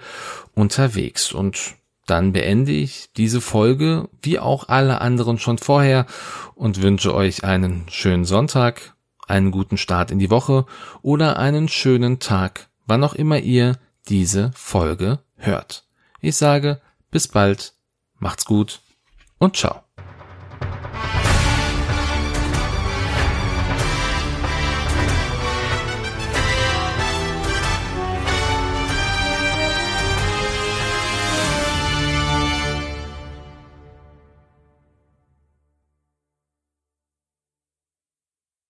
unterwegs. 0.54 1.30
Und 1.30 1.74
dann 2.06 2.32
beende 2.32 2.72
ich 2.72 3.10
diese 3.18 3.42
Folge, 3.42 4.08
wie 4.22 4.38
auch 4.38 4.70
alle 4.70 5.02
anderen 5.02 5.38
schon 5.38 5.58
vorher, 5.58 6.06
und 6.54 6.80
wünsche 6.80 7.14
euch 7.14 7.44
einen 7.44 7.84
schönen 7.90 8.24
Sonntag, 8.24 8.94
einen 9.28 9.50
guten 9.50 9.76
Start 9.76 10.10
in 10.10 10.18
die 10.18 10.30
Woche 10.30 10.66
oder 11.02 11.38
einen 11.38 11.68
schönen 11.68 12.18
Tag, 12.18 12.68
wann 12.86 13.04
auch 13.04 13.14
immer 13.14 13.38
ihr 13.38 13.76
diese 14.08 14.50
Folge 14.54 15.20
hört. 15.36 15.86
Ich 16.20 16.36
sage 16.36 16.80
bis 17.10 17.28
bald, 17.28 17.74
macht's 18.18 18.44
gut 18.44 18.80
und 19.38 19.56
ciao. 19.56 19.82